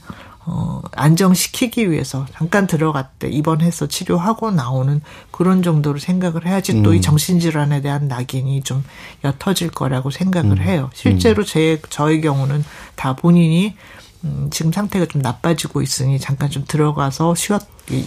어, 0.49 0.81
안정시키기 0.93 1.91
위해서 1.91 2.25
잠깐 2.33 2.67
들어갔대 2.67 3.27
입원해서 3.27 3.87
치료하고 3.87 4.51
나오는 4.51 5.01
그런 5.29 5.61
정도로 5.61 5.99
생각을 5.99 6.47
해야지 6.47 6.71
음. 6.71 6.83
또이 6.83 7.01
정신질환에 7.01 7.81
대한 7.81 8.07
낙인이 8.07 8.63
좀 8.63 8.81
옅어질 9.25 9.71
거라고 9.71 10.09
생각을 10.09 10.51
음. 10.51 10.57
해요. 10.59 10.89
실제로 10.93 11.43
음. 11.43 11.45
제 11.45 11.81
저의 11.89 12.21
경우는 12.21 12.63
다 12.95 13.13
본인이 13.13 13.75
음, 14.23 14.47
지금 14.49 14.71
상태가 14.71 15.05
좀 15.05 15.21
나빠지고 15.21 15.81
있으니 15.81 16.17
잠깐 16.17 16.49
좀 16.49 16.63
들어가서 16.65 17.35
쉬었 17.35 17.63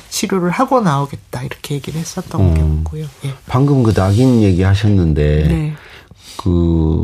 치료를 0.08 0.50
하고 0.50 0.80
나오겠다 0.80 1.42
이렇게 1.42 1.74
얘기를 1.74 2.00
했었던 2.00 2.40
음. 2.40 2.54
경우고요. 2.54 3.04
예. 3.26 3.34
방금 3.46 3.82
그 3.82 3.92
낙인 3.92 4.42
얘기하셨는데 4.42 5.48
네. 5.48 5.74
그 6.38 7.02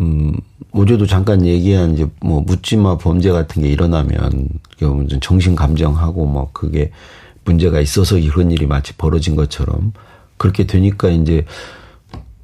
음, 0.00 0.34
어제도 0.72 1.06
잠깐 1.06 1.44
얘기한 1.44 1.94
이제 1.94 2.06
뭐 2.20 2.40
묻지마 2.40 2.98
범죄 2.98 3.30
같은 3.30 3.62
게 3.62 3.68
일어나면 3.68 4.48
정신 5.20 5.56
감정하고 5.56 6.26
뭐 6.26 6.50
그게 6.52 6.90
문제가 7.44 7.80
있어서 7.80 8.18
이런 8.18 8.50
일이 8.50 8.66
마치 8.66 8.94
벌어진 8.94 9.34
것처럼 9.34 9.92
그렇게 10.36 10.66
되니까 10.66 11.08
이제 11.08 11.44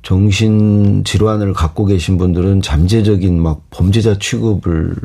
정신 0.02 1.04
질환을 1.04 1.52
갖고 1.52 1.86
계신 1.86 2.18
분들은 2.18 2.62
잠재적인 2.62 3.40
막 3.40 3.62
범죄자 3.70 4.18
취급을 4.18 4.96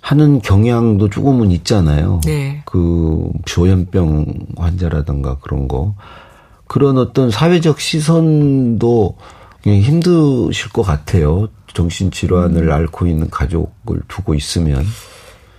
하는 0.00 0.40
경향도 0.40 1.10
조금은 1.10 1.50
있잖아요. 1.50 2.20
네. 2.24 2.62
그 2.64 3.30
조현병 3.44 4.46
환자라든가 4.56 5.38
그런 5.40 5.68
거 5.68 5.94
그런 6.66 6.98
어떤 6.98 7.30
사회적 7.30 7.80
시선도 7.80 9.16
힘드실 9.64 10.70
것 10.72 10.82
같아요. 10.82 11.48
정신질환을 11.74 12.68
음. 12.68 12.72
앓고 12.72 13.06
있는 13.06 13.30
가족을 13.30 14.00
두고 14.08 14.34
있으면. 14.34 14.84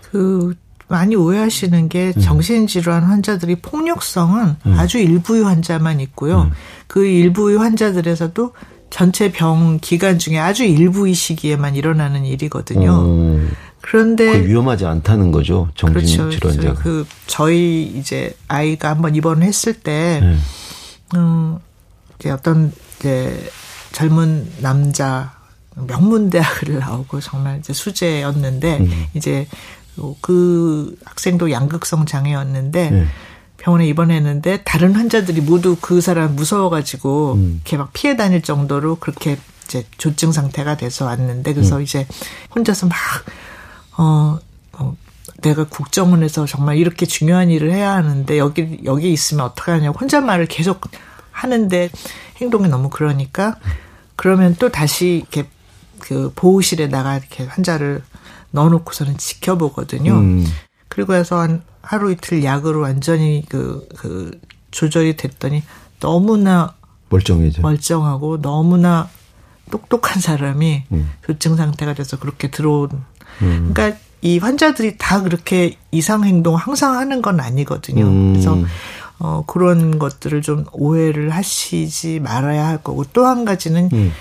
그, 0.10 0.56
많이 0.90 1.16
오해하시는 1.16 1.88
게 1.88 2.14
음. 2.16 2.22
정신질환 2.22 3.04
환자들이 3.04 3.58
폭력성은 3.62 4.56
음. 4.66 4.74
아주 4.78 4.98
일부의 4.98 5.44
환자만 5.44 6.00
있고요. 6.02 6.44
음. 6.44 6.52
그 6.88 7.06
일부의 7.06 7.58
환자들에서도 7.58 8.54
전체 8.90 9.32
병 9.32 9.78
기간 9.80 10.18
중에 10.18 10.40
아주 10.40 10.64
일부의 10.64 11.14
시기에만 11.14 11.76
일어나는 11.76 12.26
일이거든요. 12.26 13.02
음. 13.02 13.52
그런데 13.82 14.46
위험하지 14.46 14.86
않다는 14.88 15.32
거죠. 15.32 15.70
정신질환자가. 15.76 16.40
그렇죠. 16.40 16.60
그렇죠. 16.60 16.82
그 16.82 17.06
저희 17.28 17.84
이제 17.84 18.34
아이가 18.48 18.90
한번 18.90 19.16
입원을 19.16 19.44
했을 19.44 19.74
때 19.74 20.20
네. 20.22 20.36
음, 21.16 21.58
이제 22.20 22.32
어떤 22.32 22.72
이제 22.98 23.50
젊은 23.92 24.52
남자 24.60 25.34
명문대학을 25.76 26.80
나오고 26.80 27.20
정말 27.22 27.60
이제 27.60 27.74
수재였는데 27.74 28.78
음. 28.78 29.06
이제 29.14 29.48
그 30.22 30.96
학생도 31.06 31.52
양극성 31.52 32.06
장애였는데 32.06 32.90
네. 32.90 33.06
병원에 33.58 33.88
입원했는데 33.88 34.62
다른 34.64 34.96
환자들이 34.96 35.42
모두 35.42 35.76
그 35.80 36.02
사람 36.02 36.36
무서워가지고 36.36 37.34
음. 37.34 37.54
이렇게 37.56 37.78
막 37.78 37.92
피해 37.94 38.16
다닐 38.16 38.42
정도로 38.42 38.96
그렇게 38.96 39.38
이제 39.66 39.86
조증 39.98 40.32
상태가 40.32 40.78
돼서 40.78 41.06
왔는데 41.06 41.54
그래서 41.54 41.78
음. 41.78 41.82
이제 41.82 42.08
혼자서 42.56 42.88
막 42.88 42.98
어, 43.98 44.40
어 44.74 44.96
내가 45.42 45.66
국정원에서 45.66 46.46
정말 46.46 46.78
이렇게 46.78 47.06
중요한 47.06 47.50
일을 47.50 47.72
해야 47.72 47.92
하는데 47.92 48.38
여기 48.38 48.80
여기 48.86 49.12
있으면 49.12 49.46
어떡하냐 49.46 49.90
혼잣말을 49.92 50.48
계속 50.48 50.82
하는데 51.40 51.90
행동이 52.38 52.68
너무 52.68 52.90
그러니까 52.90 53.58
그러면 54.16 54.56
또 54.60 54.70
다시 54.70 55.24
이렇게 55.24 55.50
그 56.00 56.32
보호실에 56.36 56.88
나가 56.88 57.18
이렇게 57.18 57.46
환자를 57.46 58.02
넣어놓고서는 58.52 59.18
지켜보거든요. 59.18 60.14
음. 60.14 60.46
그리고 60.88 61.14
해서 61.14 61.40
한 61.40 61.62
하루 61.82 62.12
이틀 62.12 62.44
약으로 62.44 62.82
완전히 62.82 63.46
그, 63.48 63.88
그 63.96 64.40
조절이 64.72 65.16
됐더니 65.16 65.64
너무나 66.00 66.74
멀쩡해져. 67.10 67.62
멀쩡하고 67.62 68.42
너무나 68.42 69.10
똑똑한 69.72 70.22
사람이 70.22 70.84
음. 70.92 71.10
교증 71.24 71.56
상태가 71.56 71.94
돼서 71.94 72.18
그렇게 72.20 72.52
들어온. 72.52 72.90
음. 73.42 73.72
그러니까 73.74 73.98
이 74.22 74.38
환자들이 74.38 74.98
다 74.98 75.22
그렇게 75.22 75.78
이상 75.92 76.26
행동 76.26 76.56
항상 76.56 76.96
하는 76.96 77.22
건 77.22 77.40
아니거든요. 77.40 78.06
음. 78.06 78.34
그래서 78.34 78.58
어 79.20 79.44
그런 79.46 80.00
것들을 80.00 80.42
좀 80.42 80.66
오해를 80.72 81.30
하시지 81.32 82.20
말아야 82.22 82.66
할 82.68 82.82
거고 82.82 83.04
또 83.14 83.26
한 83.26 83.46
가지는 83.46 83.90
음. 83.94 84.12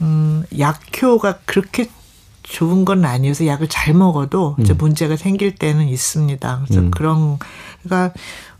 음 0.00 0.44
약효가 0.58 1.40
그렇게 1.44 1.90
좋은 2.42 2.84
건 2.84 3.04
아니어서 3.04 3.46
약을 3.46 3.68
잘 3.68 3.92
먹어도 3.92 4.56
이제 4.60 4.72
음. 4.72 4.78
문제가 4.78 5.16
생길 5.16 5.54
때는 5.54 5.88
있습니다. 5.88 6.62
그래서 6.64 6.80
음. 6.80 6.90
그런 6.90 7.38
그러니까 7.82 8.14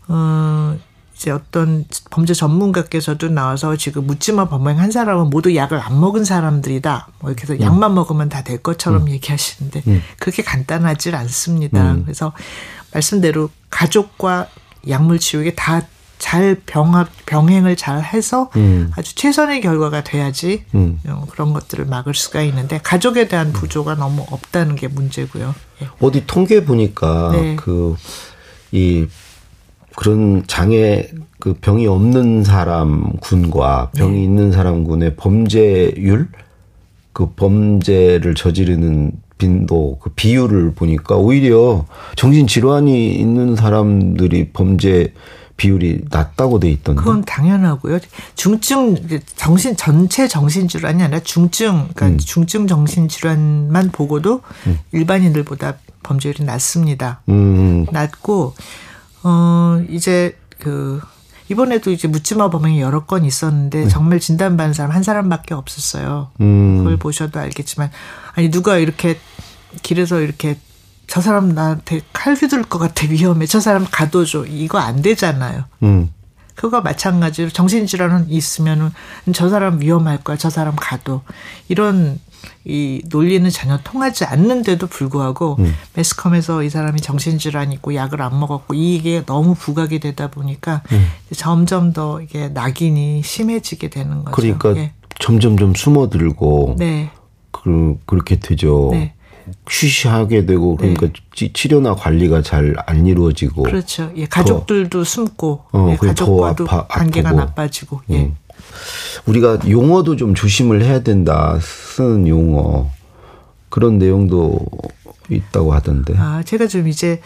어 0.07 0.77
이제 1.15 1.31
어떤 1.31 1.83
범죄 2.11 2.33
전문가께서도 2.35 3.29
나와서 3.29 3.75
지금 3.75 4.05
묻지마 4.05 4.49
범행 4.49 4.77
한 4.77 4.91
사람은 4.91 5.31
모두 5.31 5.55
약을 5.55 5.79
안 5.79 5.99
먹은 5.99 6.25
사람들이다. 6.25 7.07
뭐 7.19 7.31
이렇게 7.31 7.43
해서 7.43 7.53
음. 7.55 7.61
약만 7.61 7.95
먹으면 7.95 8.29
다 8.29 8.43
될 8.43 8.59
것처럼 8.61 9.03
음. 9.03 9.09
얘기하시는데 9.09 9.83
음. 9.87 10.03
그렇게 10.19 10.43
간단하지 10.43 11.15
않습니다. 11.15 11.93
음. 11.93 12.03
그래서 12.03 12.33
말씀대로 12.93 13.49
가족과 13.71 14.47
약물 14.89 15.19
치유에 15.19 15.53
다 15.55 15.81
잘 16.17 16.57
병합 16.65 17.09
병행을 17.25 17.75
잘 17.75 18.03
해서 18.03 18.49
음. 18.55 18.91
아주 18.95 19.15
최선의 19.15 19.61
결과가 19.61 20.03
돼야지 20.03 20.63
음. 20.73 20.99
어, 21.07 21.25
그런 21.29 21.53
것들을 21.53 21.85
막을 21.85 22.13
수가 22.13 22.41
있는데 22.43 22.79
가족에 22.81 23.27
대한 23.27 23.53
부조가 23.53 23.95
너무 23.95 24.25
없다는 24.29 24.75
게 24.75 24.87
문제고요. 24.87 25.53
예. 25.83 25.87
어디 26.01 26.25
통계 26.25 26.65
보니까 26.65 27.31
네. 27.33 27.55
그이 27.55 29.07
그런 29.95 30.43
장애 30.47 31.09
그 31.39 31.53
병이 31.53 31.85
없는 31.87 32.43
사람 32.43 33.13
군과 33.17 33.91
병이 33.95 34.17
네. 34.17 34.23
있는 34.23 34.51
사람 34.51 34.83
군의 34.83 35.15
범죄율 35.15 36.29
그 37.13 37.31
범죄를 37.35 38.33
저지르는 38.33 39.11
빈도 39.37 39.99
그 40.01 40.09
비율을 40.11 40.73
보니까 40.73 41.15
오히려 41.15 41.85
정신 42.15 42.47
질환이 42.47 43.13
있는 43.15 43.55
사람들이 43.55 44.49
범죄 44.51 45.13
비율이 45.57 46.05
낮다고 46.11 46.59
돼 46.59 46.69
있던데. 46.69 46.99
그건 46.99 47.23
당연하고요. 47.25 47.99
중증 48.35 48.95
정신 49.35 49.75
전체 49.75 50.27
정신 50.27 50.67
질환이 50.67 51.01
아니라 51.01 51.19
중증 51.19 51.89
그러니까 51.95 52.05
음. 52.07 52.17
중증 52.19 52.67
정신 52.67 53.07
질환만 53.07 53.89
보고도 53.91 54.41
음. 54.67 54.79
일반인들보다 54.91 55.77
범죄율이 56.03 56.43
낮습니다. 56.43 57.21
음. 57.29 57.87
낮고 57.91 58.53
어, 59.23 59.83
이제 59.89 60.35
그, 60.59 61.01
이번에도 61.49 61.91
이제 61.91 62.07
묻지마 62.07 62.49
범행이 62.49 62.81
여러 62.81 63.05
건 63.05 63.25
있었는데 63.25 63.83
네. 63.83 63.87
정말 63.87 64.19
진단받은 64.19 64.73
사람 64.73 64.91
한 64.91 65.03
사람밖에 65.03 65.53
없었어요. 65.53 66.31
음. 66.41 66.79
그걸 66.79 66.97
보셔도 66.97 67.39
알겠지만 67.39 67.91
아니 68.35 68.51
누가 68.51 68.77
이렇게 68.77 69.19
길에서 69.81 70.19
이렇게 70.21 70.57
저 71.07 71.21
사람 71.21 71.49
나한테 71.49 72.01
칼 72.11 72.33
휘둘 72.33 72.63
것 72.63 72.79
같아 72.79 73.07
위험해 73.09 73.45
저 73.45 73.59
사람 73.59 73.85
가둬줘 73.89 74.45
이거 74.47 74.77
안 74.77 75.01
되잖아요. 75.01 75.63
음. 75.83 76.09
그거 76.55 76.81
마찬가지로 76.81 77.49
정신질환은 77.49 78.29
있으면은 78.29 78.89
저 79.33 79.47
사람 79.47 79.79
위험할 79.79 80.23
거야 80.23 80.37
저 80.37 80.49
사람 80.49 80.75
가둬 80.75 81.21
이런 81.67 82.19
이 82.65 83.01
논리는 83.09 83.49
전혀 83.49 83.77
통하지 83.83 84.25
않는데도 84.25 84.87
불구하고 84.87 85.55
음. 85.59 85.73
매스컴에서 85.95 86.63
이 86.63 86.69
사람이 86.69 87.01
정신질환 87.01 87.71
있고 87.73 87.95
약을 87.95 88.21
안 88.21 88.39
먹었고 88.39 88.73
이게 88.73 89.23
너무 89.25 89.55
부각이 89.55 89.99
되다 89.99 90.29
보니까 90.29 90.83
음. 90.91 91.07
점점 91.35 91.93
더 91.93 92.21
이게 92.21 92.49
낙인이 92.49 93.21
심해지게 93.23 93.89
되는 93.89 94.23
거죠. 94.25 94.35
그러니까 94.35 94.75
예. 94.77 94.93
점점 95.19 95.57
좀 95.57 95.73
숨어들고 95.73 96.75
네. 96.77 97.09
그 97.51 97.97
그렇게 98.05 98.39
되죠. 98.39 98.89
네. 98.91 99.13
쉬쉬하게 99.69 100.45
되고 100.45 100.75
그러니까 100.75 101.07
네. 101.37 101.53
치료나 101.53 101.95
관리가 101.95 102.41
잘 102.41 102.75
안 102.85 103.05
이루어지고 103.05 103.63
그렇죠. 103.63 104.11
예, 104.17 104.25
가족들도 104.25 104.99
더, 104.99 105.03
숨고 105.05 105.61
어, 105.71 105.89
예, 105.91 105.95
가족과도 105.95 106.65
아파, 106.65 106.87
관계가 106.87 107.29
아프고. 107.29 107.41
나빠지고 107.45 108.01
예. 108.09 108.23
음. 108.23 108.35
우리가 109.25 109.59
용어도 109.69 110.15
좀 110.15 110.35
조심을 110.35 110.83
해야 110.83 111.01
된다. 111.01 111.57
쓰는 111.61 112.27
용어. 112.27 112.89
그런 113.69 113.97
내용도 113.97 114.59
있다고 115.29 115.73
하던데. 115.73 116.15
아, 116.17 116.41
제가 116.43 116.67
좀 116.67 116.87
이제 116.87 117.21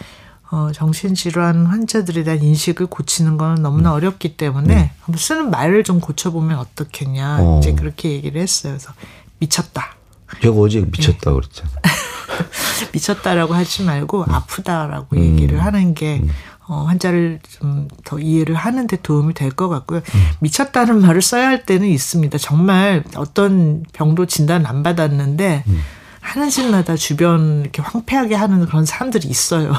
어, 0.50 0.70
정신질환 0.72 1.64
환자들에 1.66 2.24
대한 2.24 2.42
인식을 2.42 2.86
고치는 2.86 3.38
건 3.38 3.62
너무나 3.62 3.90
음. 3.92 3.94
어렵기 3.94 4.36
때문에 4.36 4.92
음. 5.08 5.14
쓰는 5.14 5.50
말을 5.50 5.82
좀 5.82 5.98
고쳐보면 6.00 6.58
어떻겠냐. 6.58 7.38
어. 7.40 7.58
이제 7.58 7.72
그렇게 7.72 8.10
얘기를 8.10 8.40
했어요. 8.40 8.74
그래서 8.74 8.92
미쳤다. 9.38 9.96
제가 10.42 10.54
어제 10.54 10.80
미쳤다 10.80 11.30
네. 11.30 11.36
그랬잖아. 11.36 11.70
미쳤다라고 12.92 13.54
하지 13.54 13.82
말고 13.82 14.24
음. 14.24 14.34
아프다라고 14.34 15.16
음. 15.16 15.22
얘기를 15.22 15.62
하는 15.64 15.94
게 15.94 16.20
음. 16.22 16.28
어, 16.72 16.84
환자를 16.84 17.38
좀 17.48 17.88
더 18.04 18.18
이해를 18.18 18.54
하는데 18.54 18.96
도움이 19.02 19.34
될 19.34 19.52
것 19.52 19.68
같고요. 19.68 19.98
음. 20.00 20.20
미쳤다는 20.40 21.00
말을 21.02 21.20
써야 21.22 21.46
할 21.48 21.64
때는 21.66 21.86
있습니다. 21.88 22.38
정말 22.38 23.04
어떤 23.16 23.82
병도 23.92 24.26
진단 24.26 24.64
안 24.66 24.82
받았는데 24.82 25.64
음. 25.66 25.80
하는 26.20 26.48
짓마다 26.50 26.96
주변 26.96 27.60
이렇게 27.62 27.82
황폐하게 27.82 28.34
하는 28.34 28.64
그런 28.66 28.84
사람들이 28.86 29.28
있어요. 29.28 29.72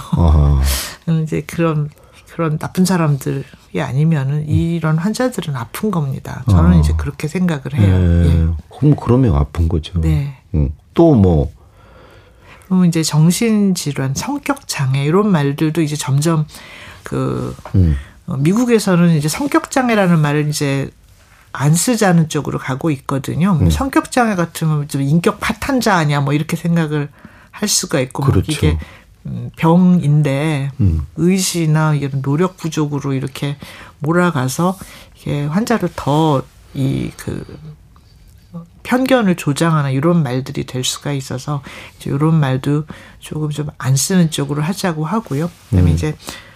음, 1.08 1.24
이제 1.24 1.42
그런 1.48 1.90
그런 2.34 2.58
나쁜 2.58 2.86
사람들이 2.86 3.44
아니면은 3.80 4.48
이런 4.48 4.98
환자들은 4.98 5.56
아픈 5.56 5.90
겁니다. 5.92 6.44
저는 6.50 6.74
어. 6.78 6.80
이제 6.80 6.94
그렇게 6.98 7.28
생각을 7.28 7.74
해요. 7.76 7.98
네. 7.98 8.28
예. 8.28 8.48
그럼 8.78 8.96
그러면 8.96 9.36
아픈 9.36 9.68
거죠. 9.68 10.00
네. 10.02 10.38
음. 10.54 10.70
또 10.94 11.16
뭐. 11.16 11.52
그럼 12.74 12.86
이제 12.86 13.04
정신질환, 13.04 14.16
성격장애 14.16 15.06
이런 15.06 15.32
말들도 15.32 15.84
이제 15.84 15.96
점점 15.96 16.48
그 17.04 17.56
음. 17.76 17.96
어, 18.26 18.36
미국에서는 18.38 19.16
이제 19.16 19.28
성격 19.28 19.70
장애라는 19.70 20.18
말을 20.20 20.50
이제 20.50 20.90
안 21.52 21.76
쓰자는 21.76 22.30
쪽으로 22.30 22.58
가고 22.58 22.90
있거든요. 22.90 23.60
음. 23.62 23.70
성격 23.70 24.12
장애 24.12 24.34
같으면 24.34 24.88
좀 24.88 25.04
인격 25.04 25.40
파탄자 25.40 25.94
아니야 25.96 26.22
뭐 26.22 26.34
이렇게 26.34 26.56
생각을 26.56 27.10
할 27.52 27.70
수가 27.70 28.00
있고 28.00 28.24
그렇죠. 28.24 28.52
이게 28.52 28.80
음, 29.28 29.52
병인데 29.56 30.72
음. 30.80 31.06
의지나 31.16 31.94
이런 31.94 32.24
노력 32.24 32.58
부족으로 32.58 33.14
이렇게 33.14 33.58
몰아가서 34.00 34.80
이게 35.16 35.46
환자를 35.46 35.90
더 35.96 36.42
이 36.76 37.12
그 37.18 37.46
편견을 38.84 39.36
조장하는 39.36 39.92
이런 39.92 40.24
말들이 40.24 40.66
될 40.66 40.84
수가 40.84 41.14
있어서 41.14 41.62
이제 41.98 42.10
이런 42.10 42.36
말도 42.40 42.86
조금 43.20 43.50
좀 43.50 43.68
안 43.78 43.96
쓰는 43.96 44.32
쪽으로 44.32 44.62
하자고 44.62 45.06
하고요. 45.06 45.50
그다음에 45.70 45.92
음. 45.92 45.94
이제 45.94 46.16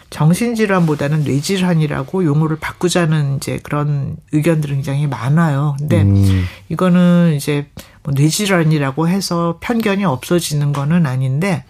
정신질환보다는 0.10 1.24
뇌질환이라고 1.24 2.24
용어를 2.24 2.58
바꾸자는 2.58 3.38
이제 3.38 3.60
그런 3.62 4.16
의견들이 4.32 4.74
굉장히 4.74 5.08
많아요. 5.08 5.76
근데 5.78 6.04
음. 6.04 6.46
이거는 6.70 7.34
이제 7.36 7.68
뭐 8.04 8.14
뇌질환이라고 8.16 9.10
해서 9.10 9.58
편견이 9.60 10.06
없어지는 10.06 10.72
거는 10.72 11.06
아닌데 11.06 11.66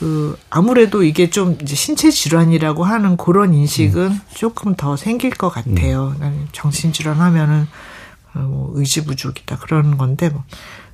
그 0.00 0.36
아무래도 0.50 1.04
이게 1.04 1.30
좀 1.30 1.56
이제 1.62 1.76
신체 1.76 2.10
질환이라고 2.10 2.82
하는 2.84 3.16
그런 3.16 3.54
인식은 3.54 4.02
음. 4.02 4.20
조금 4.34 4.74
더 4.74 4.96
생길 4.96 5.30
것 5.30 5.50
같아요. 5.50 6.16
음. 6.20 6.48
정신 6.50 6.92
질환 6.92 7.20
하면은 7.20 7.62
어, 7.62 7.66
뭐 8.34 8.72
의지 8.74 9.04
부족이다 9.04 9.58
그런 9.58 9.96
건데 9.96 10.28
뭐 10.28 10.44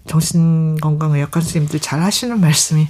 정신건강의학과 0.06 1.40
선생님들 1.40 1.80
잘 1.80 2.00
하시는 2.00 2.38
말씀이 2.40 2.86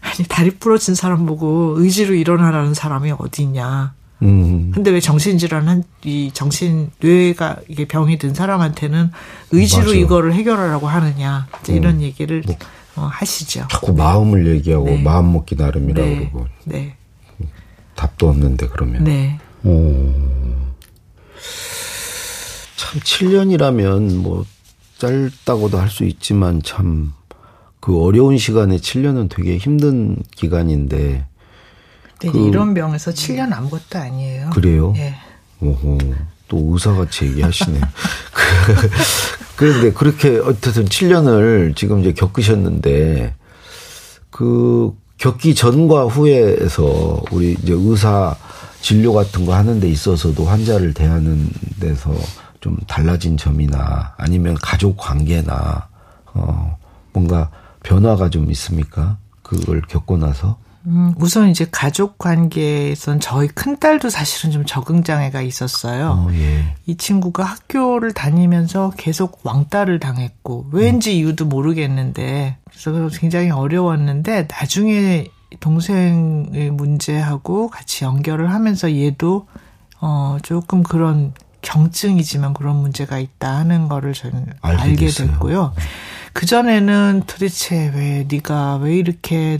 아니 0.00 0.28
다리 0.28 0.50
부러진 0.50 0.94
사람 0.94 1.26
보고 1.26 1.74
의지로 1.78 2.14
일어나라는 2.14 2.74
사람이 2.74 3.12
어디 3.18 3.42
있냐. 3.42 3.94
음. 4.22 4.70
근데 4.72 4.90
왜 4.90 5.00
정신질환은 5.00 5.82
이 6.04 6.30
정신 6.32 6.90
뇌가 7.00 7.58
이게 7.68 7.86
병이 7.86 8.18
든 8.18 8.32
사람한테는 8.32 9.10
의지로 9.50 9.86
맞아. 9.86 9.94
이거를 9.96 10.34
해결하라고 10.34 10.86
하느냐 10.86 11.46
이제 11.60 11.72
음. 11.72 11.76
이런 11.76 12.00
얘기를 12.00 12.42
뭐, 12.46 12.56
어, 12.96 13.08
하시죠. 13.12 13.66
자꾸 13.70 13.92
네. 13.92 13.98
마음을 13.98 14.46
얘기하고 14.46 14.84
네. 14.86 15.02
마음 15.02 15.32
먹기 15.32 15.56
나름이라고 15.56 16.08
네. 16.08 16.16
그러고 16.16 16.46
네. 16.64 16.96
답도 17.96 18.28
없는데 18.28 18.68
그러면. 18.68 19.04
네. 19.04 19.38
오. 19.64 20.43
참 22.94 23.00
7년이라면 23.02 24.16
뭐 24.16 24.44
짧다고도 24.98 25.78
할 25.78 25.88
수 25.88 26.04
있지만 26.04 26.62
참 26.62 27.12
그 27.84 28.02
어려운 28.02 28.38
시간에 28.38 28.78
7년은 28.78 29.28
되게 29.28 29.58
힘든 29.58 30.16
기간인데. 30.34 31.26
그, 32.18 32.28
이런 32.48 32.72
병에서 32.72 33.10
7년 33.10 33.52
아무것도 33.52 33.98
아니에요. 33.98 34.48
그래요? 34.54 34.94
예. 34.96 35.14
오호. 35.60 35.98
또 36.48 36.70
의사같이 36.72 37.26
얘기하시네. 37.26 37.78
그런데 39.56 39.92
그렇게 39.92 40.38
어쨌든 40.38 40.86
7년을 40.86 41.76
지금 41.76 42.00
이제 42.00 42.14
겪으셨는데 42.14 43.34
그 44.30 44.94
겪기 45.18 45.54
전과 45.54 46.06
후에서 46.06 47.22
우리 47.32 47.52
이제 47.52 47.74
의사 47.76 48.34
진료 48.80 49.12
같은 49.12 49.44
거 49.44 49.54
하는 49.54 49.78
데 49.78 49.90
있어서도 49.90 50.46
환자를 50.46 50.94
대하는 50.94 51.50
데서 51.80 52.14
좀 52.64 52.78
달라진 52.86 53.36
점이나 53.36 54.14
아니면 54.16 54.54
가족 54.54 54.96
관계나 54.96 55.86
어 56.32 56.78
뭔가 57.12 57.50
변화가 57.82 58.30
좀 58.30 58.50
있습니까? 58.52 59.18
그걸 59.42 59.82
겪고 59.82 60.16
나서? 60.16 60.56
음, 60.86 61.12
우선 61.18 61.50
이제 61.50 61.66
가족 61.70 62.16
관계에선 62.16 63.20
저희 63.20 63.48
큰딸도 63.48 64.08
사실은 64.08 64.50
좀 64.50 64.64
적응 64.64 65.02
장애가 65.02 65.42
있었어요. 65.42 66.26
어, 66.26 66.32
예. 66.32 66.74
이 66.86 66.96
친구가 66.96 67.44
학교를 67.44 68.14
다니면서 68.14 68.92
계속 68.96 69.40
왕따를 69.42 70.00
당했고 70.00 70.70
왠지 70.72 71.10
음. 71.10 71.16
이유도 71.16 71.44
모르겠는데 71.44 72.56
그래서 72.64 73.10
굉장히 73.20 73.50
어려웠는데 73.50 74.48
나중에 74.50 75.26
동생의 75.60 76.70
문제하고 76.70 77.68
같이 77.68 78.06
연결을 78.06 78.54
하면서 78.54 78.90
얘도 78.90 79.48
어 80.00 80.38
조금 80.42 80.82
그런 80.82 81.34
경증이지만 81.64 82.54
그런 82.54 82.76
문제가 82.76 83.18
있다 83.18 83.56
하는 83.56 83.88
거를 83.88 84.12
저는 84.12 84.46
알게, 84.60 84.82
알게 84.82 85.06
됐고요. 85.08 85.74
그 86.34 86.46
전에는 86.46 87.22
도대체 87.26 87.92
왜 87.94 88.26
네가 88.28 88.76
왜 88.76 88.96
이렇게 88.96 89.58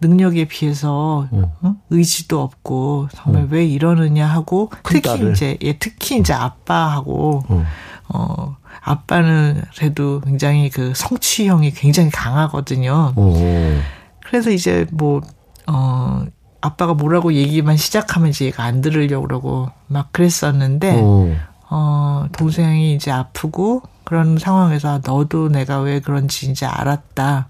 능력에 0.00 0.46
비해서 0.46 1.28
어. 1.30 1.52
어? 1.62 1.76
의지도 1.90 2.42
없고 2.42 3.08
정말 3.14 3.42
어. 3.42 3.48
왜 3.50 3.64
이러느냐 3.66 4.26
하고 4.26 4.70
특히 4.82 5.02
딸을. 5.02 5.32
이제 5.32 5.56
예 5.62 5.78
특히 5.78 6.18
이제 6.18 6.32
아빠하고 6.32 7.44
어. 7.46 7.66
어 8.08 8.56
아빠는 8.80 9.62
그래도 9.76 10.20
굉장히 10.20 10.70
그 10.70 10.92
성취형이 10.94 11.72
굉장히 11.72 12.10
강하거든요. 12.10 13.12
어. 13.14 13.80
그래서 14.24 14.50
이제 14.50 14.86
뭐 14.92 15.20
어. 15.66 16.24
아빠가 16.64 16.94
뭐라고 16.94 17.34
얘기만 17.34 17.76
시작하면 17.76 18.30
이제 18.30 18.46
얘가 18.46 18.64
안 18.64 18.80
들으려고 18.80 19.26
그러고 19.26 19.70
막 19.86 20.10
그랬었는데, 20.12 20.98
어, 21.02 21.36
어 21.68 22.26
동생이 22.32 22.94
이제 22.94 23.10
아프고, 23.10 23.82
그런 24.04 24.38
상황에서 24.38 25.02
너도 25.04 25.50
내가 25.50 25.80
왜 25.80 26.00
그런지 26.00 26.50
이제 26.50 26.64
알았다. 26.64 27.48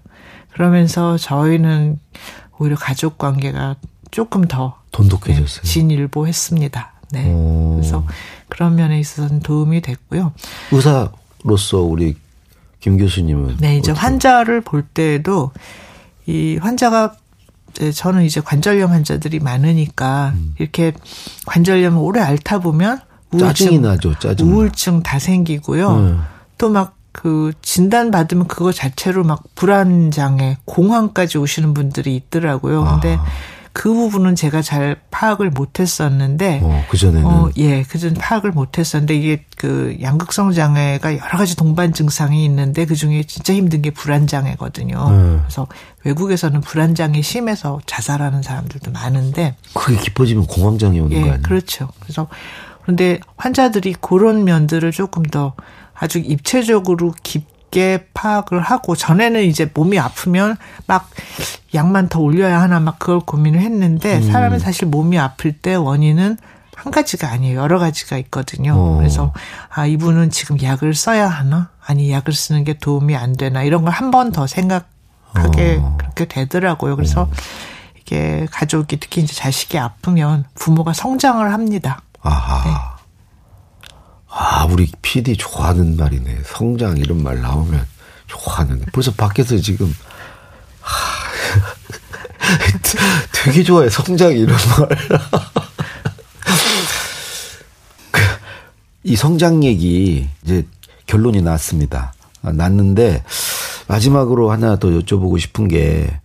그러면서 0.51 1.17
저희는 1.17 1.97
오히려 2.57 2.75
가족 2.75 3.17
관계가 3.17 3.77
조금 4.11 4.45
더 4.45 4.81
돈독해졌어요. 4.91 5.61
네, 5.63 5.67
진일보했습니다. 5.67 6.93
네. 7.11 7.31
오. 7.31 7.77
그래서 7.77 8.05
그런 8.49 8.75
면에 8.75 8.99
있어서는 8.99 9.39
도움이 9.39 9.79
됐고요. 9.79 10.33
의사로서 10.71 11.79
우리 11.79 12.17
김 12.81 12.97
교수님은 12.97 13.57
네, 13.59 13.77
이제 13.77 13.91
어떻게? 13.91 14.05
환자를 14.05 14.59
볼 14.59 14.83
때에도 14.83 15.51
이 16.25 16.57
환자가 16.61 17.15
저는 17.93 18.23
이제 18.23 18.41
관절염 18.41 18.91
환자들이 18.91 19.39
많으니까 19.39 20.33
음. 20.35 20.53
이렇게 20.59 20.93
관절염을 21.45 21.99
오래 21.99 22.21
앓다 22.21 22.59
보면 22.59 23.01
우울증, 23.31 23.47
짜증이 23.47 23.79
나죠. 23.79 24.17
짜증. 24.19 24.47
우울증 24.47 25.03
다 25.03 25.19
생기고요. 25.19 25.95
음. 25.95 26.21
또막 26.57 26.95
그 27.11 27.53
진단 27.61 28.11
받으면 28.11 28.47
그거 28.47 28.71
자체로 28.71 29.23
막 29.23 29.43
불안 29.55 30.11
장애, 30.11 30.57
공황까지 30.65 31.37
오시는 31.37 31.73
분들이 31.73 32.15
있더라고요. 32.15 32.83
근데 32.83 33.15
아. 33.15 33.25
그 33.75 33.93
부분은 33.93 34.35
제가 34.35 34.61
잘 34.61 34.95
파악을 35.11 35.49
못했었는데, 35.49 36.61
어, 36.63 36.85
그 36.89 36.95
전에는 36.95 37.25
어, 37.25 37.49
예, 37.57 37.83
그전 37.83 38.13
파악을 38.13 38.51
못했었는데 38.51 39.13
이게 39.17 39.43
그 39.57 39.97
양극성 40.01 40.53
장애가 40.53 41.17
여러 41.17 41.37
가지 41.37 41.57
동반 41.57 41.91
증상이 41.91 42.45
있는데 42.45 42.85
그 42.85 42.95
중에 42.95 43.23
진짜 43.23 43.53
힘든 43.53 43.81
게 43.81 43.91
불안 43.91 44.27
장애거든요. 44.27 45.07
음. 45.09 45.41
그래서 45.43 45.67
외국에서는 46.05 46.61
불안 46.61 46.95
장애 46.95 47.21
심해서 47.21 47.81
자살하는 47.85 48.43
사람들도 48.43 48.91
많은데, 48.91 49.57
그게 49.73 49.97
깊어지면 49.97 50.47
공황 50.47 50.77
장애 50.77 50.99
오는 51.01 51.11
예, 51.11 51.19
거 51.19 51.27
아니에요? 51.27 51.41
그렇죠. 51.41 51.89
그래서 51.99 52.29
그런데 52.83 53.19
환자들이 53.35 53.95
그런 53.99 54.45
면들을 54.45 54.89
조금 54.93 55.21
더 55.23 55.53
아주 55.93 56.19
입체적으로 56.19 57.13
깊 57.23 57.54
게 57.75 58.07
파악을 58.13 58.61
하고 58.61 58.95
전에는 58.95 59.43
이제 59.43 59.69
몸이 59.73 59.99
아프면 59.99 60.55
막 60.87 61.09
약만 61.73 62.07
더 62.07 62.21
올려야 62.21 62.61
하나 62.61 62.79
막 62.79 62.99
그걸 62.99 63.19
고민을 63.19 63.59
했는데 63.59 64.19
음. 64.19 64.31
사람은 64.31 64.59
사실 64.59 64.87
몸이 64.87 65.19
아플 65.19 65.51
때 65.51 65.75
원인은 65.75 66.37
한 66.73 66.91
가지가 66.93 67.29
아니에요. 67.29 67.59
여러 67.59 67.77
가지가 67.77 68.17
있거든요. 68.19 68.73
어. 68.77 68.95
그래서 68.97 69.33
아 69.69 69.85
이분은 69.85 70.29
지금 70.29 70.61
약을 70.61 70.93
써야 70.93 71.27
하나? 71.27 71.69
아니 71.85 72.09
약을 72.13 72.31
쓰는 72.31 72.63
게 72.63 72.77
도움이 72.77 73.13
안 73.17 73.33
되나? 73.35 73.61
이런 73.63 73.83
걸 73.83 73.91
한 73.91 74.09
번 74.09 74.31
더 74.31 74.47
생각하게 74.47 75.79
어. 75.81 75.97
그렇게 75.99 76.25
되더라고요. 76.25 76.95
그래서 76.95 77.23
어. 77.23 77.31
이게 77.99 78.47
가족이 78.51 79.01
특히 79.01 79.21
이제 79.21 79.33
자식이 79.33 79.77
아프면 79.77 80.45
부모가 80.55 80.93
성장을 80.93 81.51
합니다. 81.51 82.01
아하. 82.21 82.63
네. 82.63 82.94
아, 84.37 84.65
우리 84.65 84.91
PD 85.01 85.37
좋아하는 85.37 85.95
말이네. 85.95 86.39
성장 86.43 86.97
이런 86.97 87.23
말 87.23 87.39
나오면 87.39 87.87
좋아하는데. 88.27 88.87
벌써 88.91 89.13
밖에서 89.13 89.57
지금, 89.59 89.95
하, 90.81 91.31
되게 93.31 93.63
좋아해. 93.63 93.89
성장 93.89 94.33
이런 94.33 94.57
말. 94.77 94.89
이 99.05 99.15
성장 99.15 99.63
얘기, 99.63 100.27
이제 100.43 100.67
결론이 101.07 101.41
났습니다. 101.41 102.13
아, 102.41 102.51
났는데, 102.51 103.23
마지막으로 103.87 104.51
하나 104.51 104.77
더 104.77 104.89
여쭤보고 104.89 105.39
싶은 105.39 105.69
게, 105.69 106.19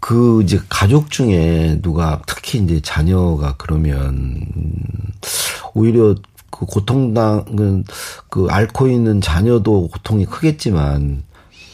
그 0.00 0.42
이제 0.42 0.60
가족 0.68 1.10
중에 1.10 1.78
누가 1.80 2.20
특히 2.26 2.58
이제 2.58 2.80
자녀가 2.80 3.54
그러면 3.56 4.46
오히려 5.72 6.14
그 6.58 6.66
고통당은 6.66 7.84
그 8.30 8.46
앓고 8.50 8.88
있는 8.88 9.20
자녀도 9.20 9.88
고통이 9.88 10.24
크겠지만 10.24 11.22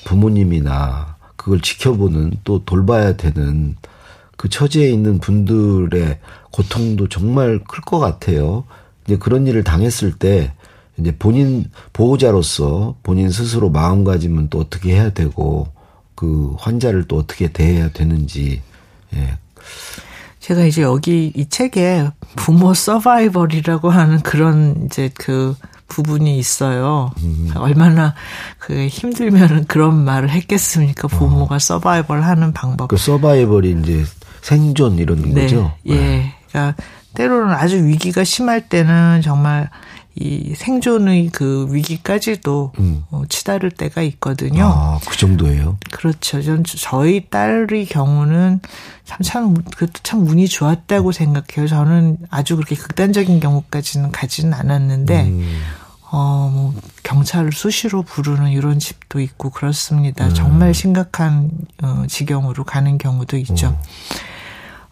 부모님이나 0.05 1.17
그걸 1.37 1.61
지켜보는 1.61 2.33
또 2.45 2.65
돌봐야 2.65 3.17
되는 3.17 3.77
그 4.37 4.49
처지에 4.49 4.91
있는 4.91 5.21
분들의 5.21 6.19
고통도 6.51 7.09
정말 7.09 7.61
클 7.65 7.83
것 7.83 7.99
같아요. 8.01 8.65
이제 9.05 9.17
그런 9.17 9.47
일을 9.47 9.63
당했을 9.65 10.13
때 10.13 10.53
이제 10.99 11.15
본인 11.17 11.71
보호자로서 11.93 12.97
본인 13.03 13.31
스스로 13.31 13.71
마음가짐은 13.71 14.49
또 14.51 14.59
어떻게 14.59 14.95
해야 14.95 15.11
되고 15.11 15.69
그 16.15 16.55
환자를 16.59 17.05
또 17.09 17.17
어떻게 17.17 17.53
대해야 17.53 17.91
되는지 17.91 18.63
예. 19.15 19.39
제가 20.43 20.65
이제 20.65 20.83
여기 20.83 21.33
이 21.37 21.49
책에 21.49 22.11
부모 22.35 22.75
서바이벌이라고 22.75 23.91
하는 23.91 24.21
그런 24.23 24.87
이제 24.87 25.09
그 25.15 25.55
부분이 25.87 26.37
있어요. 26.37 27.13
음. 27.23 27.53
얼마나 27.55 28.15
그 28.59 28.89
힘들면은 28.89 29.67
그런 29.67 30.05
말을 30.05 30.31
했겠습니까? 30.31 31.07
부모가 31.07 31.55
어. 31.55 31.59
서바이벌 31.61 32.23
하는 32.23 32.53
방법. 32.53 32.89
그 32.89 32.97
서바이벌이 32.97 33.77
이제 33.83 34.05
생존 34.41 34.99
이런 34.99 35.23
네. 35.33 35.43
거죠? 35.43 35.75
예. 35.87 35.95
네. 35.95 36.35
그러니까 36.49 36.83
때로는 37.15 37.55
아주 37.55 37.85
위기가 37.87 38.25
심할 38.25 38.69
때는 38.69 39.21
정말 39.23 39.71
이 40.15 40.55
생존의 40.55 41.31
그 41.33 41.67
위기까지도 41.71 42.73
음. 42.79 43.05
어, 43.11 43.23
치달을 43.29 43.71
때가 43.71 44.03
있거든요. 44.03 44.65
아, 44.67 45.01
그 45.09 45.17
정도예요? 45.17 45.79
그렇죠. 45.91 46.43
전 46.43 46.65
저희 46.65 47.29
딸의 47.31 47.87
경우는 47.87 48.61
참, 49.05 49.19
참, 49.23 49.55
그것도 49.55 50.01
참 50.03 50.27
운이 50.27 50.49
좋았다고 50.49 51.13
생각해요. 51.13 51.67
저는 51.67 52.19
아주 52.31 52.57
그렇게 52.57 52.75
극단적인 52.75 53.41
경우까지는 53.41 54.13
가지는 54.13 54.53
않았는데, 54.53 55.23
음. 55.25 55.61
어, 56.11 56.51
뭐, 56.53 56.75
경찰을 57.03 57.53
수시로 57.53 58.03
부르는 58.03 58.51
이런 58.51 58.79
집도 58.79 59.19
있고 59.19 59.51
그렇습니다. 59.51 60.27
음. 60.27 60.35
정말 60.35 60.75
심각한, 60.75 61.51
어, 61.83 62.05
지경으로 62.07 62.65
가는 62.65 62.99
경우도 62.99 63.39
있죠. 63.39 63.79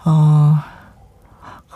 어, 0.04 0.10
어 0.10 0.79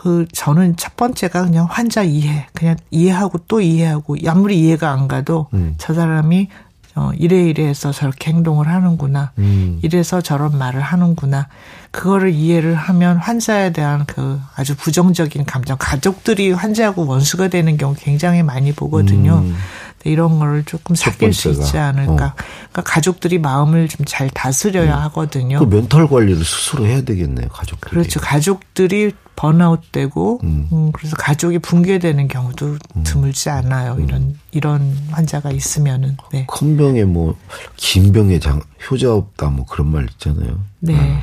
그 0.04 0.26
저는 0.34 0.76
첫 0.76 0.96
번째가 0.96 1.46
그냥 1.46 1.66
환자 1.66 2.02
이해, 2.02 2.46
그냥 2.52 2.76
이해하고 2.90 3.38
또 3.48 3.62
이해하고 3.62 4.16
아무리 4.26 4.60
이해가 4.60 4.90
안 4.90 5.08
가도 5.08 5.46
음. 5.54 5.76
저 5.78 5.94
사람이 5.94 6.48
어, 6.94 7.10
이래 7.16 7.40
이래해서 7.48 7.90
저렇게 7.90 8.30
행동을 8.30 8.68
하는구나. 8.68 9.32
음. 9.38 9.80
이래서 9.82 10.20
저런 10.20 10.58
말을 10.58 10.82
하는구나. 10.82 11.48
그거를 11.90 12.34
이해를 12.34 12.74
하면 12.74 13.16
환자에 13.16 13.72
대한 13.72 14.04
그 14.04 14.38
아주 14.54 14.76
부정적인 14.76 15.46
감정, 15.46 15.78
가족들이 15.80 16.52
환자하고 16.52 17.06
원수가 17.06 17.48
되는 17.48 17.78
경우 17.78 17.96
굉장히 17.98 18.42
많이 18.42 18.72
보거든요. 18.72 19.38
음. 19.38 19.56
이런 20.04 20.38
거를 20.38 20.64
조금 20.64 20.94
사귈 20.94 21.32
수 21.32 21.48
있지 21.48 21.78
않을까. 21.78 22.12
어. 22.12 22.34
그러니까 22.36 22.82
가족들이 22.84 23.38
마음을 23.38 23.88
좀 23.88 24.04
잘 24.04 24.28
다스려야 24.28 24.96
음. 24.98 25.02
하거든요. 25.04 25.58
그 25.60 25.64
멘탈 25.64 26.06
관리를 26.06 26.44
스스로 26.44 26.84
해야 26.84 27.00
되겠네요, 27.00 27.48
가족들이. 27.48 27.90
그렇죠. 27.90 28.20
가족들이 28.20 29.12
번아웃되고 29.36 30.40
음. 30.44 30.68
음, 30.72 30.92
그래서 30.92 31.16
가족이 31.16 31.58
붕괴되는 31.58 32.28
경우도 32.28 32.78
음. 32.96 33.02
드물지 33.04 33.50
않아요. 33.50 33.96
이런 33.98 34.22
음. 34.22 34.40
이런 34.52 34.96
환자가 35.10 35.50
있으면은. 35.50 36.16
네. 36.32 36.46
큰 36.48 36.76
병에 36.76 37.04
뭐 37.04 37.36
긴 37.76 38.12
병에 38.12 38.38
장 38.38 38.60
효자 38.90 39.12
없다 39.12 39.48
뭐 39.50 39.64
그런 39.66 39.88
말 39.88 40.06
있잖아요. 40.12 40.60
네. 40.80 40.94
음. 40.94 41.20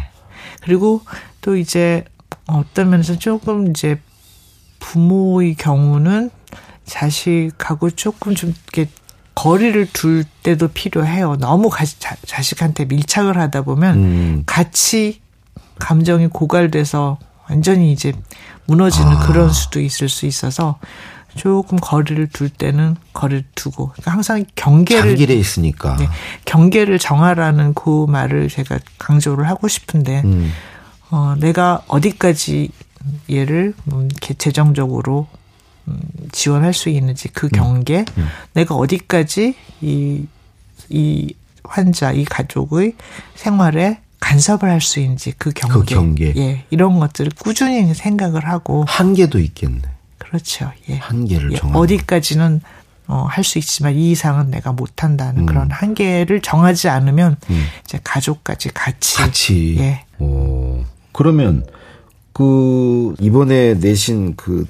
그리고 0.62 1.02
또 1.42 1.56
이제 1.56 2.04
어떤 2.48 2.90
면에서 2.90 3.18
조금 3.18 3.70
이제 3.70 4.00
부모의 4.80 5.56
경우는 5.56 6.30
자식하고 6.86 7.92
조금 7.92 8.36
좀 8.36 8.54
이렇게 8.74 8.90
거리를 9.36 9.88
둘 9.94 10.24
때도 10.44 10.68
필요해요. 10.70 11.38
너무 11.38 11.70
가, 11.70 11.86
자, 11.86 12.16
자식한테 12.26 12.86
밀착을 12.86 13.38
하다 13.38 13.62
보면 13.62 13.96
음. 13.98 14.44
같이 14.46 15.22
감정이 15.80 16.28
고갈돼서 16.28 17.18
완전히 17.52 17.92
이제 17.92 18.14
무너지는 18.66 19.12
아. 19.12 19.28
그런 19.28 19.52
수도 19.52 19.80
있을 19.80 20.10
수 20.10 20.26
있어서 20.26 20.80
조금 21.36 21.78
거리를 21.80 22.28
둘 22.28 22.50
때는 22.50 22.96
거리를 23.14 23.46
두고 23.56 23.90
그러니까 23.90 24.12
항상 24.12 24.46
경계를 24.56 25.12
장길에 25.12 25.34
있으니까 25.36 25.96
네, 25.98 26.10
경계를 26.46 27.00
정하라는 27.00 27.74
그 27.74 28.06
말을 28.10 28.50
제가 28.50 28.80
강조를 28.98 29.48
하고 29.48 29.68
싶은데 29.68 30.24
음. 30.26 30.52
어 31.10 31.36
내가 31.40 31.84
어디까지 31.88 32.70
얘를 33.30 33.74
음, 33.92 34.10
재정적으로 34.38 35.28
음, 35.88 36.00
지원할 36.32 36.74
수 36.74 36.90
있는지 36.90 37.30
그 37.30 37.48
음. 37.48 37.50
경계 37.52 38.00
음. 38.00 38.06
음. 38.18 38.28
내가 38.54 38.76
어디까지 38.76 39.56
이 39.82 40.26
이 40.92 41.34
환자 41.64 42.12
이 42.12 42.26
가족의 42.26 42.96
생활에 43.36 44.00
간섭을 44.22 44.70
할 44.70 44.80
수 44.80 45.02
있는지 45.02 45.34
그 45.38 45.52
경계. 45.52 45.74
그 45.80 45.86
경계. 45.86 46.34
예. 46.38 46.64
이런 46.70 47.00
것들을 47.00 47.34
꾸준히 47.38 47.94
생각을 47.94 48.48
하고. 48.48 48.86
한계도 48.88 49.40
있겠네. 49.40 49.82
그렇죠. 50.18 50.72
예. 50.90 50.96
한계를 50.98 51.52
예. 51.52 51.58
정하 51.58 51.78
어디까지는 51.80 52.62
어, 53.08 53.26
할 53.30 53.44
수 53.44 53.58
있지만 53.60 53.94
이 53.96 54.12
이상은 54.12 54.50
내가 54.52 54.72
못 54.72 55.04
한다는 55.04 55.42
음. 55.42 55.46
그런 55.46 55.70
한계를 55.70 56.42
정하지 56.42 56.88
않으면 56.88 57.36
음. 57.50 57.66
이제 57.84 58.00
가족까지 58.04 58.70
같이. 58.70 59.18
같이. 59.18 59.76
예. 59.80 60.06
오. 60.24 60.86
그러면 61.12 61.66
그 62.32 63.14
이번에 63.20 63.74
내신 63.74 64.36
그 64.38 64.66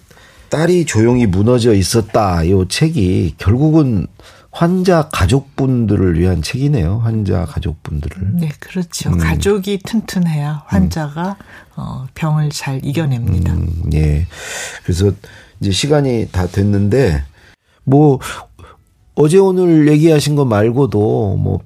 딸이 0.50 0.86
조용히 0.86 1.28
무너져 1.28 1.74
있었다. 1.76 2.50
요 2.50 2.68
책이 2.68 3.36
결국은 3.38 4.08
환자 4.52 5.08
가족분들을 5.12 6.20
위한 6.20 6.42
책이네요. 6.42 7.00
환자 7.00 7.46
가족분들을. 7.46 8.36
네, 8.36 8.50
그렇죠. 8.60 9.10
음. 9.10 9.18
가족이 9.18 9.80
튼튼해야 9.80 10.64
환자가 10.68 11.38
음. 11.40 11.46
어, 11.78 12.06
병을 12.14 12.50
잘 12.50 12.84
이겨냅니다. 12.84 13.54
음, 13.54 13.90
예. 13.94 14.28
그래서 14.84 15.12
이제 15.62 15.72
시간이 15.72 16.30
다 16.32 16.48
됐는데 16.48 17.24
뭐 17.86 18.20
어제 19.16 19.38
오늘 19.38 19.88
얘기하신 19.88 20.36
거 20.36 20.44
말고도 20.44 21.38
뭐 21.38 21.60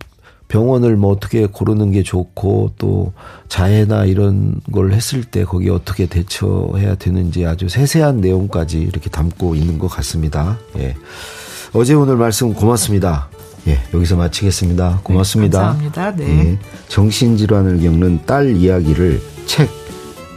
병원을 0.47 0.95
뭐 0.95 1.11
어떻게 1.11 1.47
고르는 1.47 1.91
게 1.91 2.03
좋고 2.03 2.73
또 2.77 3.13
자해나 3.49 4.05
이런 4.05 4.61
걸 4.71 4.93
했을 4.93 5.23
때 5.23 5.43
거기에 5.43 5.71
어떻게 5.71 6.05
대처해야 6.05 6.95
되는지 6.95 7.47
아주 7.47 7.67
세세한 7.67 8.21
내용까지 8.21 8.79
이렇게 8.79 9.09
담고 9.09 9.55
있는 9.55 9.79
것 9.79 9.87
같습니다. 9.87 10.59
예. 10.77 10.95
어제 11.73 11.93
오늘 11.93 12.15
말씀 12.17 12.53
고맙습니다. 12.53 13.27
예, 13.67 13.79
여기서 13.93 14.15
마치겠습니다. 14.15 15.01
고맙습니다. 15.03 15.59
네, 15.59 15.89
감사합니다. 15.89 16.15
네. 16.15 16.51
예, 16.51 16.59
정신질환을 16.87 17.81
겪는 17.81 18.21
딸 18.25 18.55
이야기를 18.55 19.21
책 19.45 19.69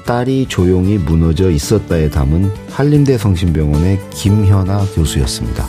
딸이 0.06 0.46
조용히 0.48 0.96
무너져 0.96 1.50
있었다에 1.50 2.08
담은 2.08 2.50
한림대 2.70 3.18
성심병원의 3.18 4.00
김현아 4.10 4.86
교수였습니다. 4.94 5.66